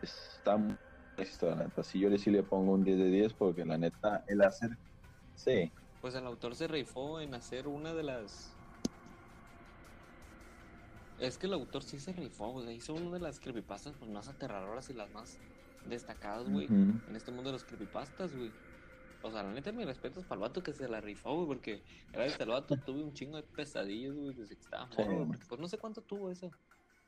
[0.00, 0.76] está muy
[1.18, 1.82] historia, neta.
[1.82, 4.70] Sí, yo le sí le pongo un 10 de 10 porque la neta, el hacer,
[5.34, 5.72] sí.
[6.00, 8.56] Pues el autor se rifó en hacer una de las
[11.18, 12.76] es que el autor sí se rifó, güey.
[12.76, 15.38] Hizo una de las creepypastas pues, más aterradoras y las más
[15.82, 16.66] destacadas, güey.
[16.66, 18.52] En este mundo de los creepypastas, güey.
[19.26, 21.46] O sea, la neta, mi respeto es para el vato que se la rifó, güey.
[21.48, 25.60] Porque gracias al vato tuve un chingo de pesadillas, güey, desde que estaba morro, Pues
[25.60, 26.50] no sé cuánto tuvo eso.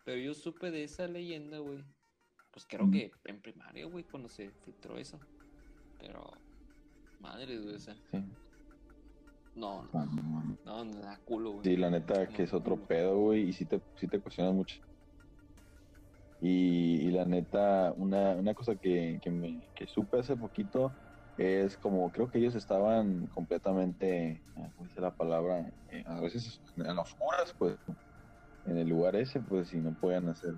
[0.05, 1.85] Pero yo supe de esa leyenda, güey.
[2.51, 5.21] Pues creo que en primaria, güey, cuando se filtró eso.
[6.01, 6.33] Pero,
[7.21, 7.95] madre, güey, o sea.
[8.11, 8.25] Sí.
[9.55, 11.65] No, no, no, da culo, güey.
[11.65, 14.81] Sí, la neta que es otro pedo, güey, y sí te, sí te cuestionas mucho.
[16.41, 20.93] Y, la neta, una, una cosa que, que, me, que supe hace poquito
[21.39, 25.73] es como, creo que ellos estaban completamente, ah, ¿cómo dice la palabra?
[25.89, 27.79] Eh, a veces en las oscuras, pues,
[28.65, 30.55] en el lugar ese, pues, si no podían hacer.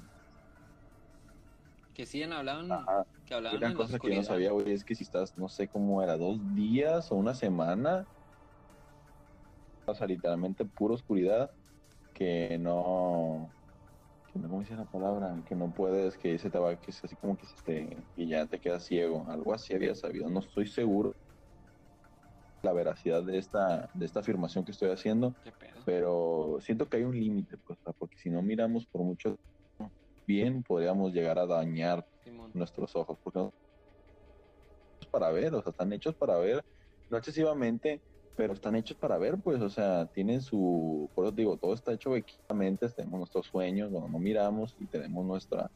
[1.92, 2.68] Que sí, hablaban,
[3.26, 5.68] que hablaban Una cosa que yo no sabía, güey, es que si estás, no sé
[5.68, 8.08] cómo era, dos días o una semana
[9.90, 11.50] o sea, literalmente pura oscuridad,
[12.12, 13.52] que no,
[14.32, 15.42] ¿cómo dice la palabra?
[15.46, 18.28] Que no puedes, que se te va, que es así como que se te, y
[18.28, 21.12] ya te quedas ciego, algo así había sabido, no estoy seguro
[22.62, 25.34] la veracidad de esta, de esta afirmación que estoy haciendo,
[25.84, 29.36] pero siento que hay un límite, pues, porque si no miramos por mucho
[30.26, 32.06] bien, podríamos llegar a dañar
[32.52, 33.50] nuestros ojos, porque no
[35.10, 36.62] para ver, o sea, están hechos para ver,
[37.08, 38.02] no excesivamente,
[38.36, 41.92] pero están hechos para ver, pues, o sea, tienen su, por eso digo, todo está
[41.92, 45.70] hecho equivocadamente, tenemos nuestros sueños, cuando no miramos y tenemos nuestra,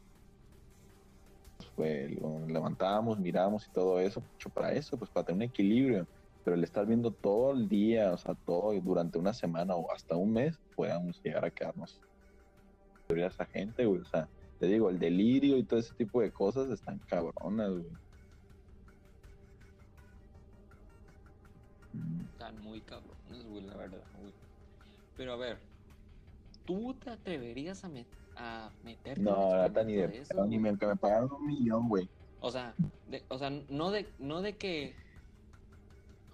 [1.74, 2.10] pues,
[2.46, 6.06] levantamos, miramos y todo eso, hecho para eso, pues, para tener un equilibrio,
[6.42, 10.16] pero el estar viendo todo el día, o sea, todo durante una semana o hasta
[10.16, 12.00] un mes, podamos llegar a quedarnos.
[13.06, 14.28] A esa gente, o sea,
[14.58, 18.03] te digo, el delirio y todo ese tipo de cosas están cabronas, güey.
[22.32, 24.32] Están muy cabrones, güey, la verdad, güey.
[25.16, 25.58] Pero a ver,
[26.64, 27.90] ¿tú te atreverías a,
[28.36, 32.08] a meterte No, en ni de, eso, ni me, que me pagaron un millón, güey.
[32.40, 32.74] O sea,
[33.28, 34.94] o sea, no de, no de que,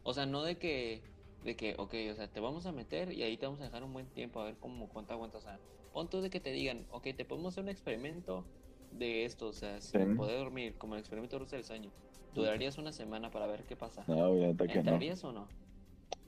[0.02, 1.02] o sea, no de que,
[1.44, 3.84] de que, ok, o sea, te vamos a meter y ahí te vamos a dejar
[3.84, 5.42] un buen tiempo a ver cómo, cuánto aguantas.
[5.42, 5.60] O sea,
[5.92, 8.50] punto de que te digan, ok, te podemos hacer un experimento
[8.92, 11.90] de esto, o sea, sin poder dormir, como el experimento de del sueño.
[12.34, 14.04] ¿Durarías una semana para ver qué pasa?
[14.06, 14.98] No, güey, que no.
[15.28, 15.48] o no?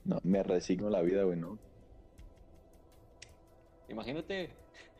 [0.05, 1.57] No, me resigno la vida, güey, no.
[3.89, 4.49] Imagínate,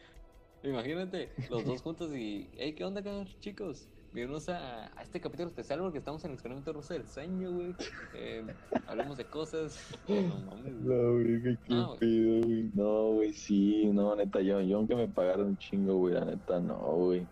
[0.64, 3.02] imagínate, los dos juntos y, hey, ¿qué onda,
[3.40, 3.90] chicos?
[4.14, 7.76] Bienvenidos a, a, este capítulo especial porque estamos en el experimento ruso del sueño, güey.
[8.14, 8.46] Eh,
[8.86, 9.98] hablamos de cosas.
[10.08, 12.72] No mames, güey, qué no, güey.
[12.76, 16.60] No, güey, sí, no, neta, yo, yo aunque me pagaron un chingo, güey, la neta,
[16.60, 17.26] no, güey.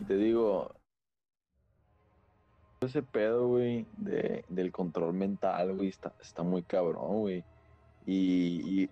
[0.00, 0.74] Y te digo,
[2.80, 7.44] ese pedo, güey, de, del control mental, güey, está, está muy cabrón, güey.
[8.06, 8.90] Y, y,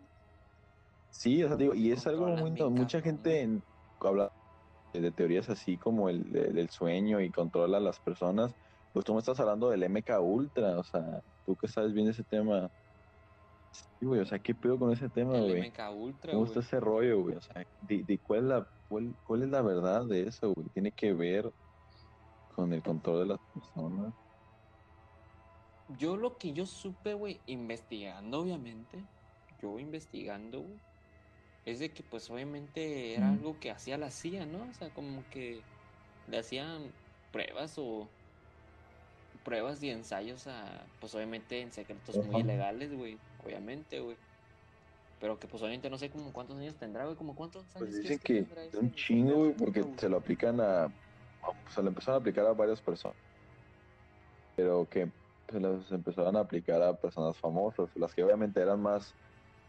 [1.08, 2.50] sí, o sea, digo, y es algo muy...
[2.50, 3.48] Mucha gente
[4.00, 4.30] habla
[4.92, 8.54] de teorías así como el del sueño y controla a las personas.
[8.92, 12.22] Pues tú me estás hablando del MK Ultra, o sea, tú que sabes bien ese
[12.22, 12.70] tema.
[13.70, 15.70] Sí, güey, o sea, ¿qué pedo con ese tema, güey?
[15.70, 17.36] MK Ultra, ¿Cómo está ese rollo, güey?
[17.36, 20.68] O sea, de, cuál, es la, cuál, cuál es la verdad de eso, güey?
[20.70, 21.50] Tiene que ver
[22.48, 24.14] con el control de las personas.
[25.88, 29.08] Yo lo que yo supe, güey, investigando, obviamente,
[29.58, 30.80] yo investigando, güey,
[31.64, 34.68] es de que pues obviamente era algo que hacía la CIA, ¿no?
[34.68, 35.64] O sea, como que
[36.26, 36.94] le hacían
[37.30, 38.10] pruebas o
[39.42, 44.18] pruebas y ensayos a, pues obviamente en secretos muy ilegales, güey, obviamente, güey.
[45.20, 47.90] Pero que pues obviamente no sé como cuántos años tendrá, güey, como cuántos pues, años.
[47.90, 50.88] Pues dicen que, que un chingo, güey, porque se lo aplican a
[51.68, 53.16] se lo empezaron a aplicar a varias personas,
[54.56, 55.10] pero que
[55.48, 59.14] se las empezaron a aplicar a personas famosas, las que obviamente eran más,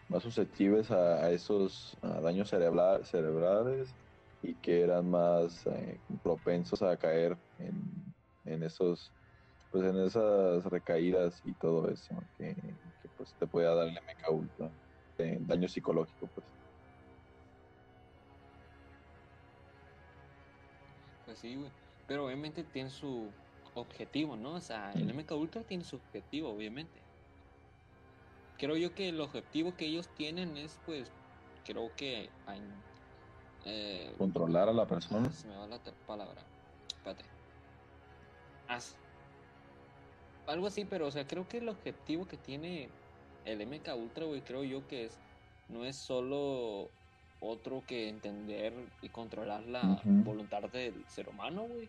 [0.10, 3.96] más susceptibles a, esos daños cerebrales
[4.42, 7.74] y que eran más eh, propensos a caer en,
[8.46, 9.12] en, esos
[9.72, 12.56] pues en esas recaídas y todo eso que,
[13.18, 14.72] pues te podía dar el MK
[15.20, 16.48] Ultra daño psicológico pues
[21.26, 21.70] Pues sí, güey.
[22.08, 23.30] Pero obviamente tiene su
[23.76, 24.56] objetivo, ¿no?
[24.56, 27.00] O sea, el MK Ultra tiene su objetivo, obviamente.
[28.58, 31.12] Creo yo que el objetivo que ellos tienen es, pues,
[31.66, 32.30] creo que...
[33.66, 35.32] Eh, Controlar a la persona.
[35.32, 36.42] Se me va la palabra.
[36.88, 37.26] Espérate.
[40.48, 42.90] algo así, pero o sea, creo que el objetivo que tiene
[43.50, 45.18] el MK Ultra, güey, creo yo que es
[45.70, 46.90] no es solo
[47.40, 51.88] otro que entender y controlar la voluntad del ser humano, güey.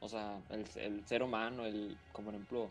[0.00, 2.70] O sea, el, el, ser humano, el, como por ejemplo,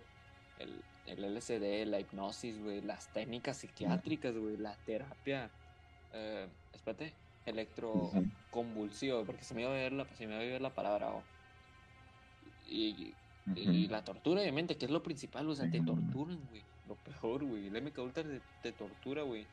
[0.58, 5.50] el, el LSD, la hipnosis, güey, las técnicas psiquiátricas, güey, la terapia,
[6.14, 7.14] eh, espérate,
[7.46, 11.12] electroconvulsivo, porque se me iba a ver la, se me iba a ver la palabra,
[12.68, 13.14] y,
[13.56, 17.44] y, la tortura, obviamente, que es lo principal, o sea, te torturan, güey, lo peor,
[17.44, 18.24] güey, el MK Ultra
[18.64, 19.46] te tortura, güey.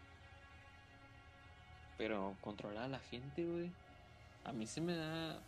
[1.98, 3.70] Pero controlar a la gente, güey,
[4.44, 5.38] a mí se me da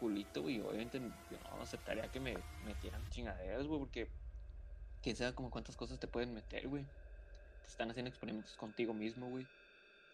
[0.00, 0.60] culito, güey.
[0.60, 4.08] Obviamente yo no aceptaría que me metieran chingaderas, güey, porque
[5.02, 6.84] quién sabe como cuántas cosas te pueden meter, güey.
[7.62, 9.46] Te están haciendo experimentos contigo mismo, güey.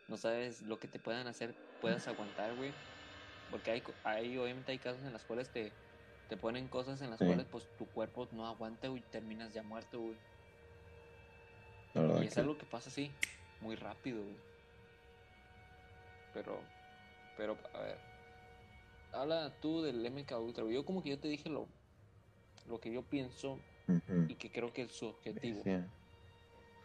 [0.09, 2.73] No sabes lo que te puedan hacer, puedas aguantar, güey.
[3.51, 5.73] Porque hay, hay, obviamente hay casos en las cuales te,
[6.29, 10.01] te ponen cosas en las cuales pues tu cuerpo no aguanta, güey, terminas ya muerto,
[10.01, 10.17] güey.
[11.95, 13.11] Y es algo que pasa así,
[13.61, 14.37] muy rápido, güey.
[16.35, 16.59] Pero,
[17.37, 17.99] pero, a ver.
[19.13, 20.65] Habla tú del MK Ultra.
[20.71, 21.67] Yo como que yo te dije lo,
[22.69, 23.59] lo que yo pienso
[24.29, 25.63] y que creo que es su objetivo.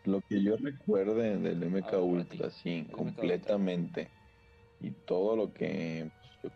[0.03, 4.09] Lo que yo recuerde del MK Ultra, sí, completamente.
[4.81, 6.09] Y todo lo que,
[6.41, 6.53] pues,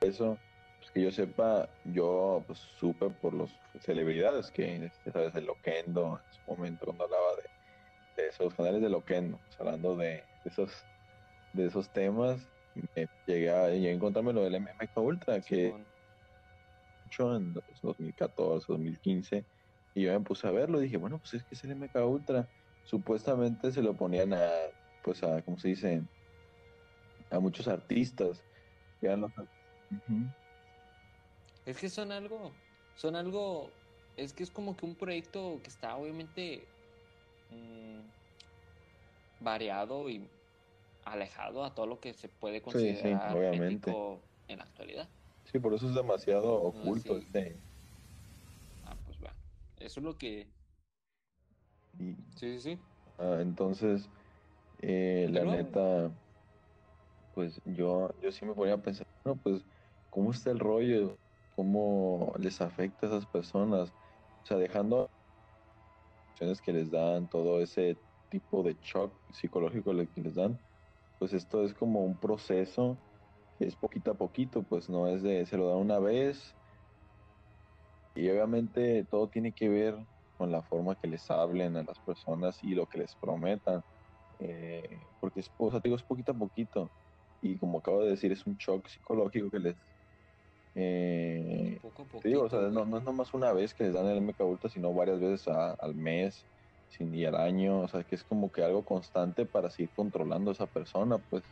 [0.00, 0.38] eso,
[0.78, 6.34] pues que yo sepa, yo pues supe por los celebridades que, sabes, el Loquendo, en
[6.34, 7.57] su momento cuando hablaba de,
[8.18, 10.70] de esos canales de Loquendo, pues, hablando de esos
[11.52, 12.46] de esos temas,
[12.94, 15.74] me llegué a, encontrarme lo del MK Ultra, que
[17.04, 19.44] mucho en 2014, 2015,
[19.94, 21.96] y yo me puse a verlo, y dije, bueno, pues es que es el MK
[22.06, 22.48] Ultra.
[22.84, 24.50] Supuestamente se lo ponían a,
[25.02, 26.02] pues a, ¿cómo se dice?
[27.30, 28.42] A muchos artistas.
[31.66, 32.52] Es que son algo,
[32.94, 33.70] son algo,
[34.16, 36.66] es que es como que un proyecto que está obviamente
[37.50, 38.00] mm,
[39.40, 40.28] variado y
[41.04, 45.08] alejado a todo lo que se puede considerar ético en la actualidad.
[45.50, 47.56] Sí, por eso es demasiado oculto este.
[48.84, 49.32] Ah, pues va.
[49.78, 50.46] Eso es lo que.
[52.36, 52.78] Sí, sí, sí.
[53.18, 54.08] Ah, entonces,
[54.78, 56.12] eh, la neta,
[57.34, 59.64] pues yo, yo sí me ponía a pensar, no, pues,
[60.10, 61.16] ¿cómo está el rollo?
[61.56, 63.90] ¿Cómo les afecta a esas personas?
[63.90, 65.10] O sea, dejando
[66.62, 67.96] que les dan todo ese
[68.30, 70.58] tipo de shock psicológico que les dan,
[71.18, 72.96] pues esto es como un proceso
[73.66, 76.54] es poquito a poquito, pues no es de se lo da una vez.
[78.14, 79.96] Y obviamente todo tiene que ver
[80.36, 83.82] con la forma que les hablen a las personas y lo que les prometan.
[84.40, 86.90] Eh, porque es, o digo, es poquito a poquito.
[87.42, 89.76] Y como acabo de decir, es un shock psicológico que les...
[90.80, 91.80] Eh,
[92.22, 94.70] digo, o sea, no, no, es nomás una vez que les dan el MK Ultra,
[94.70, 96.44] sino varias veces al mes
[96.90, 100.50] sin ir al año, o sea, que es como que algo constante para seguir controlando
[100.50, 101.42] a esa persona, pues.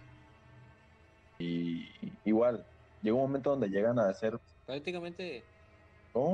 [1.41, 1.91] Y
[2.25, 2.65] igual,
[3.03, 4.39] llega un momento donde llegan a hacer...
[4.65, 5.43] Prácticamente...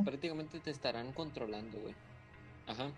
[0.05, 1.95] Prácticamente te estarán controlando, güey.
[2.69, 2.91] Ajá.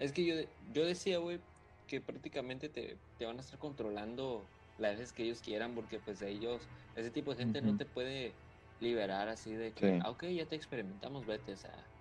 [0.00, 0.34] Es que yo,
[0.72, 1.38] yo decía, güey,
[1.86, 4.42] que prácticamente te, te, van a estar controlando
[4.80, 8.40] las veces que ellos quieran, porque pues ellos, ese tipo de gente no te puede
[8.80, 11.92] liberar así de que, ah, ok, ya te experimentamos, vete, o sea,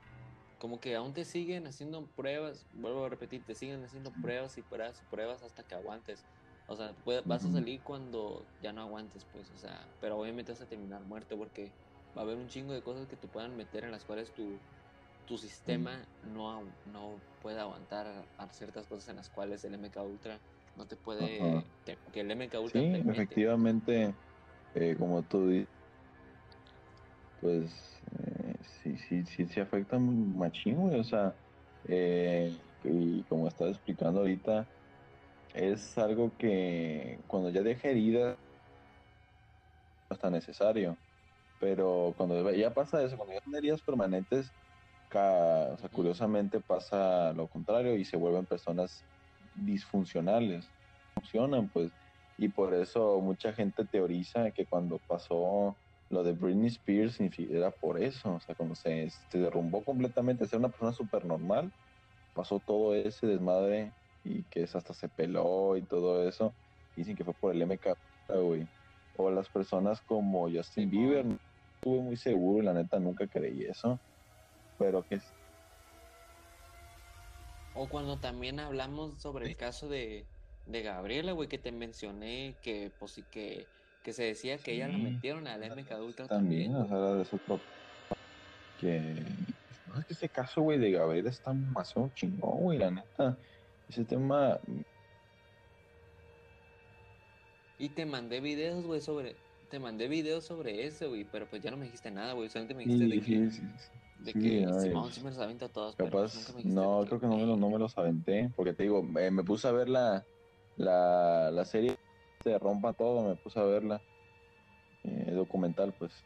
[0.58, 4.64] como que aún te siguen haciendo pruebas, vuelvo a repetir, te siguen haciendo pruebas y
[4.64, 6.28] pruebas y pruebas hasta que aguantes.
[6.66, 10.62] O sea, vas a salir cuando ya no aguantes, pues, o sea, pero obviamente vas
[10.62, 11.76] a terminar muerto porque
[12.18, 14.66] va a haber un chingo de cosas que te puedan meter en las cuales tu,
[15.30, 20.40] tu sistema no, no puede aguantar a ciertas cosas en las cuales el MK Ultra
[20.76, 21.64] no te puede,
[22.12, 24.16] que el MK Ultra sí, efectivamente,
[24.74, 25.70] eh, como tú dices,
[27.40, 27.72] pues
[28.20, 31.00] eh, sí, sí, sí, sí afecta machín, güey.
[31.00, 31.36] O sea,
[31.88, 32.52] eh,
[32.84, 34.68] y como estaba explicando ahorita,
[35.54, 38.36] es algo que cuando ya deja herida
[40.10, 40.98] no está necesario.
[41.60, 44.52] Pero cuando ya pasa eso, cuando ya son heridas permanentes,
[45.18, 49.06] o sea, curiosamente pasa lo contrario y se vuelven personas
[49.54, 50.72] disfuncionales.
[51.16, 51.92] Funcionan, pues.
[52.38, 55.78] Y por eso mucha gente teoriza que cuando pasó
[56.10, 60.70] lo de Britney Spears era por eso, o sea, cuando se, derrumbó completamente, ser una
[60.70, 61.72] persona súper normal,
[62.34, 63.94] pasó todo ese desmadre
[64.24, 66.56] y que hasta se peló y todo eso,
[66.96, 67.94] dicen que fue por el MK,
[68.42, 68.68] güey.
[69.18, 71.38] O las personas como Justin Bieber, no
[71.76, 74.00] estuve muy seguro, la neta nunca creí eso,
[74.80, 75.20] pero que
[77.76, 80.26] O cuando también hablamos sobre el caso de,
[80.66, 83.68] de Gabriela, güey, que te mencioné que, pues sí que
[84.04, 86.72] que se decía que ella la metieron al MK Ultra también.
[86.74, 86.76] también.
[86.76, 87.40] O sea, de su
[88.80, 89.26] que
[89.88, 93.38] No, es que este caso, güey, de Gabriel está demasiado chingón, güey, la neta.
[93.90, 94.60] Ese tema.
[97.78, 99.36] Y te mandé videos, güey, sobre.
[99.70, 102.50] Te mandé videos sobre eso, güey, pero pues ya no me dijiste nada, güey.
[102.50, 103.52] Solamente me dijiste de que.
[103.52, 103.92] sí, sí.
[104.20, 107.06] De Sí, que ay, Simón sí me los aventa todos, pero Capaz, nunca me no,
[107.06, 109.68] creo que no me, los, no me los aventé, porque te digo, eh, me puse
[109.68, 110.26] a ver la,
[110.76, 111.96] la, la serie
[112.44, 114.02] de Rompa Todo, me puse a verla,
[115.06, 116.26] eh, documental, pues.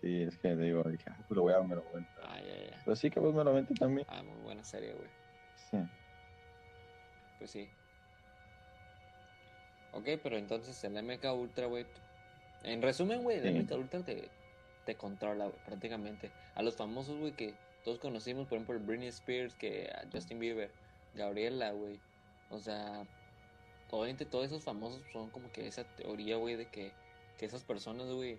[0.00, 2.32] Sí, es que te digo, dije, ah, pues lo voy a me lo voy a.
[2.34, 2.80] Ay, ay, ay.
[2.84, 4.06] Pero sí, que pues me lo aventé también.
[4.10, 5.08] Ah, muy buena serie, güey.
[5.70, 5.78] Sí.
[7.38, 7.68] Pues sí.
[9.92, 11.86] Ok, pero entonces el MK Ultra, güey.
[12.62, 13.48] En resumen, güey, el Sí.
[13.60, 14.28] MK Ultra te,
[14.86, 16.30] te controla, güey, prácticamente.
[16.54, 20.38] A los famosos, güey, que todos conocimos, por ejemplo, el Britney Spears, que a Justin
[20.38, 20.70] Bieber,
[21.14, 22.00] Gabriela, güey.
[22.50, 23.04] O sea,
[23.90, 26.92] obviamente todos esos famosos son como que esa teoría, güey, de que,
[27.36, 28.38] que esas personas, güey,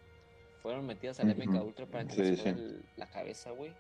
[0.64, 1.68] fueron metidas al MK Ujú.
[1.68, 2.44] Ultra para que Sí, les sí.
[2.44, 3.72] fuera el- la cabeza, güey.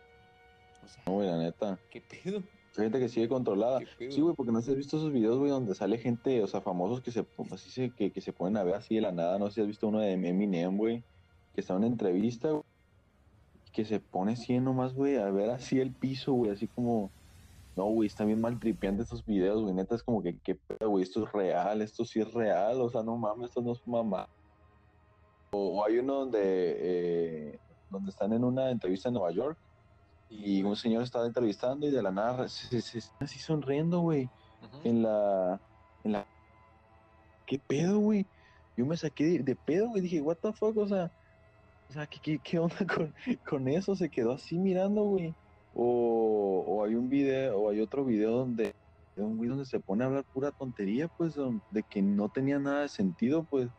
[0.84, 1.80] O sea, No, güey, la neta.
[1.89, 2.43] ¿qué pedo?
[2.76, 3.80] Gente que sigue controlada.
[3.97, 7.01] Sí, güey, porque no has visto esos videos, güey, donde sale gente, o sea, famosos
[7.01, 9.39] que se, así se, que, que se ponen a ver así de la nada.
[9.39, 11.03] No sé si has visto uno de Eminem, güey,
[11.58, 12.62] que está en una entrevista, güey,
[13.74, 17.10] que se pone así nomás, güey, a ver así el piso, güey, así como,
[17.76, 20.91] no, güey, está bien mal tripeando estos videos, güey, neta, es como que, qué pedo,
[20.91, 23.82] güey, esto es real, esto sí es real, o sea, no mames, esto no es
[23.88, 24.30] mamá.
[25.51, 29.58] O, o hay uno donde, eh, donde están en una entrevista en Nueva York
[30.30, 34.30] y un señor estaba entrevistando y de la nada se, se, se- así sonriendo, güey,
[34.84, 35.60] en la,
[36.03, 36.28] en la,
[37.47, 38.28] ¿qué pedo, güey?
[38.76, 41.12] Yo me saqué de, de pedo, güey, dije, what the fuck, o sea,
[41.89, 43.13] o sea, ¿qué, qué, onda con,
[43.45, 43.95] con eso?
[43.95, 45.35] Se quedó así mirando, güey.
[45.71, 48.75] O, o hay un video, o hay otro video donde,
[49.15, 51.35] güey donde se pone a hablar pura tontería, pues,
[51.69, 53.69] de que no tenía nada de sentido, pues.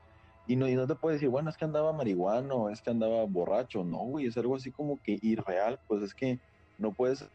[0.46, 3.24] Y no, y no te puedes decir, bueno, es que andaba marihuano, es que andaba
[3.26, 3.84] borracho.
[3.84, 6.40] No, güey, es algo así como que irreal, pues es que
[6.78, 7.28] no puedes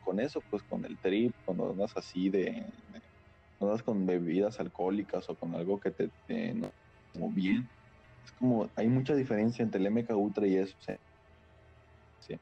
[0.00, 3.02] con eso, pues con el trip, cuando andas así de, de-
[3.60, 6.72] andas con bebidas alcohólicas o con algo que te, te no,
[7.12, 7.70] como bien.
[8.28, 10.98] Es como, hay mucha diferencia entre el MK Ultra y eso, sea,
[12.18, 12.38] sí.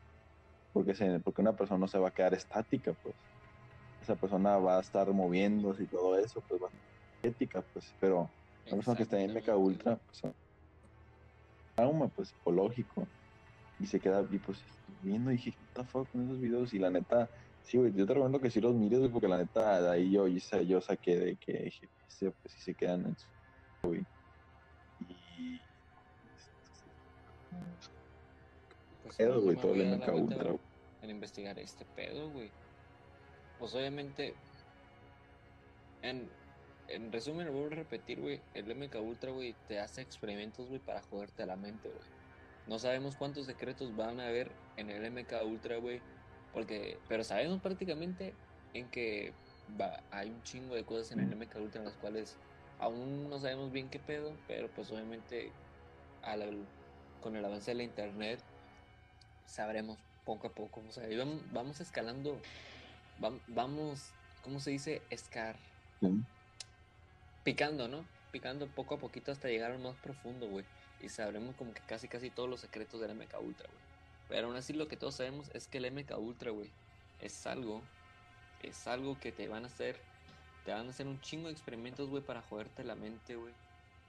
[0.73, 3.15] Porque, se, porque una persona no se va a quedar estática, pues.
[4.03, 7.95] Esa persona va a estar moviéndose y todo eso, pues va a ser ética, pues,
[8.01, 8.29] pero
[8.67, 9.57] una persona que está en MK.
[9.57, 10.23] Ultra, pues,
[11.77, 13.07] trauma, pues, psicológico.
[13.79, 14.61] Y se queda, y pues,
[15.03, 16.75] viendo y dije, the fuck con esos videos.
[16.75, 17.31] Y la neta,
[17.63, 20.11] sí, güey, yo te recomiendo que sí los mires, güey, porque la neta, de ahí
[20.11, 23.29] yo, yo, yo saqué de que dije, sí, pues sí se quedan en su,
[23.85, 24.05] güey.
[29.03, 30.55] Pues, Pedo, güey, todo a el la MK Ultra,
[31.03, 32.51] en investigar este pedo, güey.
[33.59, 34.35] Pues obviamente,
[36.03, 36.29] en,
[36.89, 40.81] en resumen, lo vuelvo a repetir, güey, el MK Ultra, güey, te hace experimentos, güey,
[40.81, 42.09] para joderte la mente, güey.
[42.67, 46.01] No sabemos cuántos secretos van a haber en el MK Ultra, güey,
[46.53, 48.35] porque, pero sabemos prácticamente
[48.75, 49.33] en que
[49.81, 52.37] va, hay un chingo de cosas en el MK Ultra en las cuales
[52.81, 55.51] aún no sabemos bien qué pedo, pero pues obviamente
[56.23, 56.67] al-
[57.23, 58.41] con el avance de la internet
[59.47, 60.83] sabremos poco a poco.
[60.89, 62.39] O sea, y vamos, vamos escalando,
[63.21, 64.11] vam- vamos,
[64.43, 65.03] ¿cómo se dice?
[65.11, 65.57] Escar,
[66.01, 66.09] Sí.
[67.45, 68.05] picando, ¿no?
[68.33, 70.65] Picando poco a poquito hasta llegar al más profundo, güey.
[71.01, 73.81] Y sabremos como que casi casi todos los secretos del MK Ultra, güey.
[74.29, 76.71] Pero aún así lo que todos sabemos es que el MK Ultra, güey,
[77.21, 77.83] es algo,
[78.63, 79.97] es algo que te van a hacer,
[80.65, 83.55] te van a hacer un chingo de experimentos, güey, para joderte la mente, güey.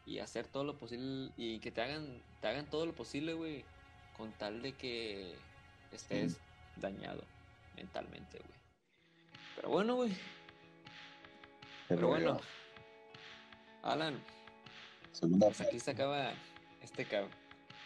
[0.08, 3.64] Y hacer todo lo posible, y que te hagan, te hagan todo lo posible, güey,
[4.18, 5.36] con tal de que
[5.92, 6.38] estés
[6.78, 7.24] dañado
[7.76, 8.58] mentalmente, güey.
[9.56, 10.18] Pero bueno, güey.
[11.88, 12.40] Pero bueno,
[13.84, 14.20] Alan,
[15.14, 16.34] Segunda hasta aquí se acaba
[16.82, 17.08] este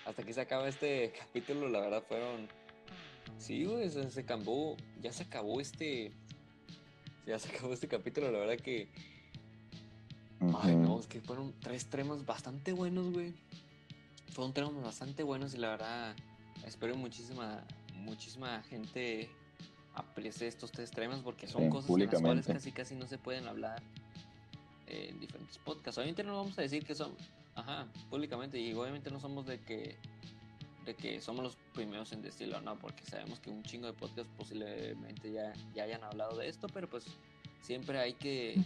[0.06, 2.50] hasta aquí se acaba este capítulo, la verdad fueron
[3.38, 6.12] sí, güey, se, se acabó, ya se acabó este
[7.26, 8.90] ya se acabó este capítulo, la verdad que
[10.62, 13.34] ay, no, es que fueron tres temas bastante buenos, güey.
[14.34, 16.16] Fueron temas bastante buenos y la verdad
[16.66, 17.64] espero muchísima
[17.96, 19.30] muchísima gente
[19.94, 23.18] aprecie estos tres temas porque son Sí, cosas en las cuales casi casi no se
[23.18, 23.82] pueden hablar
[24.88, 25.98] eh, en diferentes podcasts.
[25.98, 27.12] Obviamente no vamos a decir que son,
[27.56, 29.98] ajá, públicamente y obviamente no somos de que
[30.86, 34.32] de que somos los primeros en decirlo, no, porque sabemos que un chingo de podcasts
[34.36, 37.06] posiblemente ya, ya hayan hablado de esto, pero pues
[37.62, 38.64] siempre hay que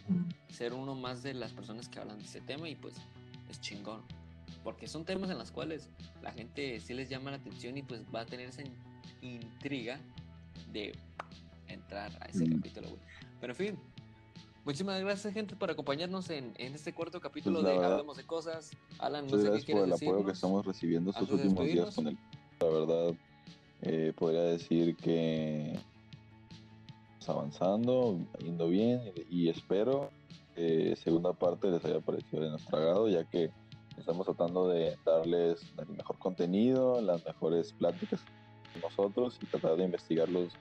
[0.50, 2.96] ser uno más de las personas que hablan de ese tema y pues
[3.50, 4.02] es chingón.
[4.64, 5.90] Porque son temas en los cuales
[6.24, 8.74] la gente sí les llama la atención y pues va a tener esa in-
[9.22, 10.00] intriga
[10.72, 10.94] de
[11.68, 12.56] entrar a ese Mm.
[12.58, 13.02] capítulo, güey.
[13.40, 13.80] Pero en fin,
[14.64, 18.24] muchísimas gracias gente por acompañarnos en, en este cuarto capítulo Pues, de verdad, Hablamos de
[18.24, 18.72] Cosas.
[18.98, 21.94] Alan, no Muchas sé qué gracias por el apoyo que estamos recibiendo estos últimos días
[21.96, 22.18] con el.
[22.60, 23.14] La verdad,
[23.82, 25.78] Eh, podría decir que
[27.30, 30.10] avanzando, yendo bien y, espero
[30.56, 33.52] que segunda parte les haya parecido de nuestro agrado, ya que
[33.98, 38.22] estamos tratando de darles el mejor contenido, las mejores pláticas
[38.82, 40.54] nosotros y tratar de investigar los,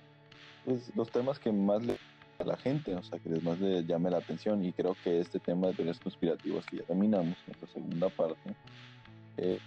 [0.64, 1.96] pues, los temas que más le
[2.38, 4.64] a la gente, o sea, que más le llame la atención.
[4.64, 8.54] Y creo que este tema de teorías conspirativas que ya terminamos, nuestra segunda parte,
[9.36, 9.58] eh,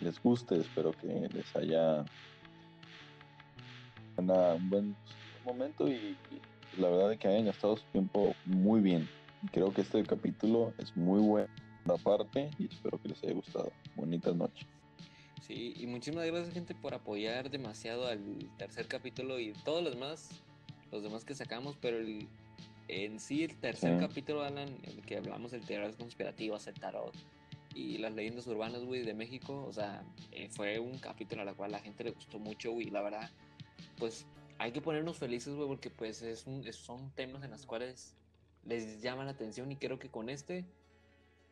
[0.00, 2.04] les guste, espero que les haya
[4.16, 4.96] un buen
[5.44, 6.16] momento y,
[6.76, 9.08] la verdad es que hayan gastado su tiempo muy bien.
[9.52, 11.48] Creo que este capítulo es muy bueno
[11.96, 13.72] parte y espero que les haya gustado.
[13.96, 14.66] Bonitas noches.
[15.46, 18.20] Sí, y muchísimas gracias gente por apoyar demasiado al
[18.58, 20.28] tercer capítulo y todos los demás,
[20.92, 22.28] los demás que sacamos, pero el,
[22.88, 27.14] en sí el tercer capítulo, Alan, en el que hablamos de teorías conspirativas, el tarot
[27.74, 31.54] y las leyendas urbanas, güey, de México, o sea, eh, fue un capítulo a la
[31.54, 33.30] cual la gente le gustó mucho, güey, la verdad,
[33.98, 34.26] pues
[34.58, 36.46] hay que ponernos felices, güey, porque pues es
[36.76, 38.14] son temas en los cuales
[38.64, 40.64] les llama la atención y creo que con este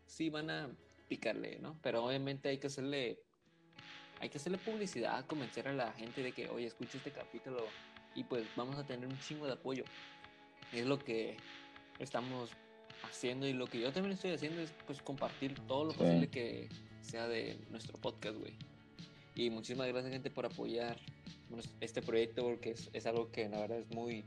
[0.07, 0.71] sí van a
[1.09, 1.79] picarle, ¿no?
[1.83, 3.21] Pero obviamente hay que hacerle
[4.21, 7.67] hay que hacerle publicidad, convencer a la gente de que, oye, escucha este capítulo
[8.15, 9.85] y pues vamos a tener un chingo de apoyo.
[10.73, 11.37] Es lo que
[11.99, 12.51] estamos
[13.03, 16.69] haciendo y lo que yo también estoy haciendo es pues compartir todo lo posible que
[17.03, 18.55] sea de nuestro podcast, güey.
[19.37, 20.97] Y muchísimas gracias gente por apoyar
[21.81, 24.25] este proyecto porque es, algo que la verdad es muy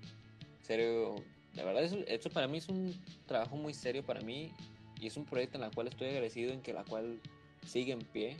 [0.61, 1.15] serio.
[1.55, 2.95] La verdad, eso, esto para mí es un
[3.25, 4.51] trabajo muy serio para mí
[5.01, 7.19] y es un proyecto en el cual estoy agradecido en que la cual
[7.65, 8.37] sigue en pie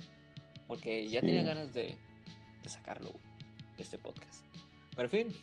[0.67, 1.97] porque ya tenía ganas de,
[2.63, 3.11] de sacarlo,
[3.79, 4.45] este podcast.
[4.91, 5.41] Pero en fin,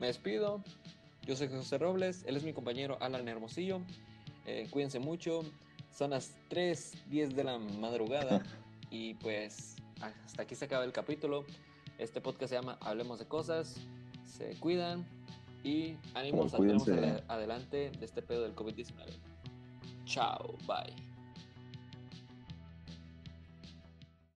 [0.00, 0.64] me despido.
[1.26, 3.82] Yo soy José Robles, él es mi compañero Alan Hermosillo.
[4.46, 5.42] Eh, cuídense mucho.
[5.94, 8.42] Son las 3, 10 de la madrugada.
[8.90, 11.44] y pues hasta aquí se acaba el capítulo.
[11.98, 13.76] Este podcast se llama Hablemos de Cosas.
[14.24, 15.06] Se cuidan
[15.62, 16.56] y ánimos a
[17.28, 18.92] adelante de este pedo del COVID-19.
[20.04, 21.11] Chao, bye.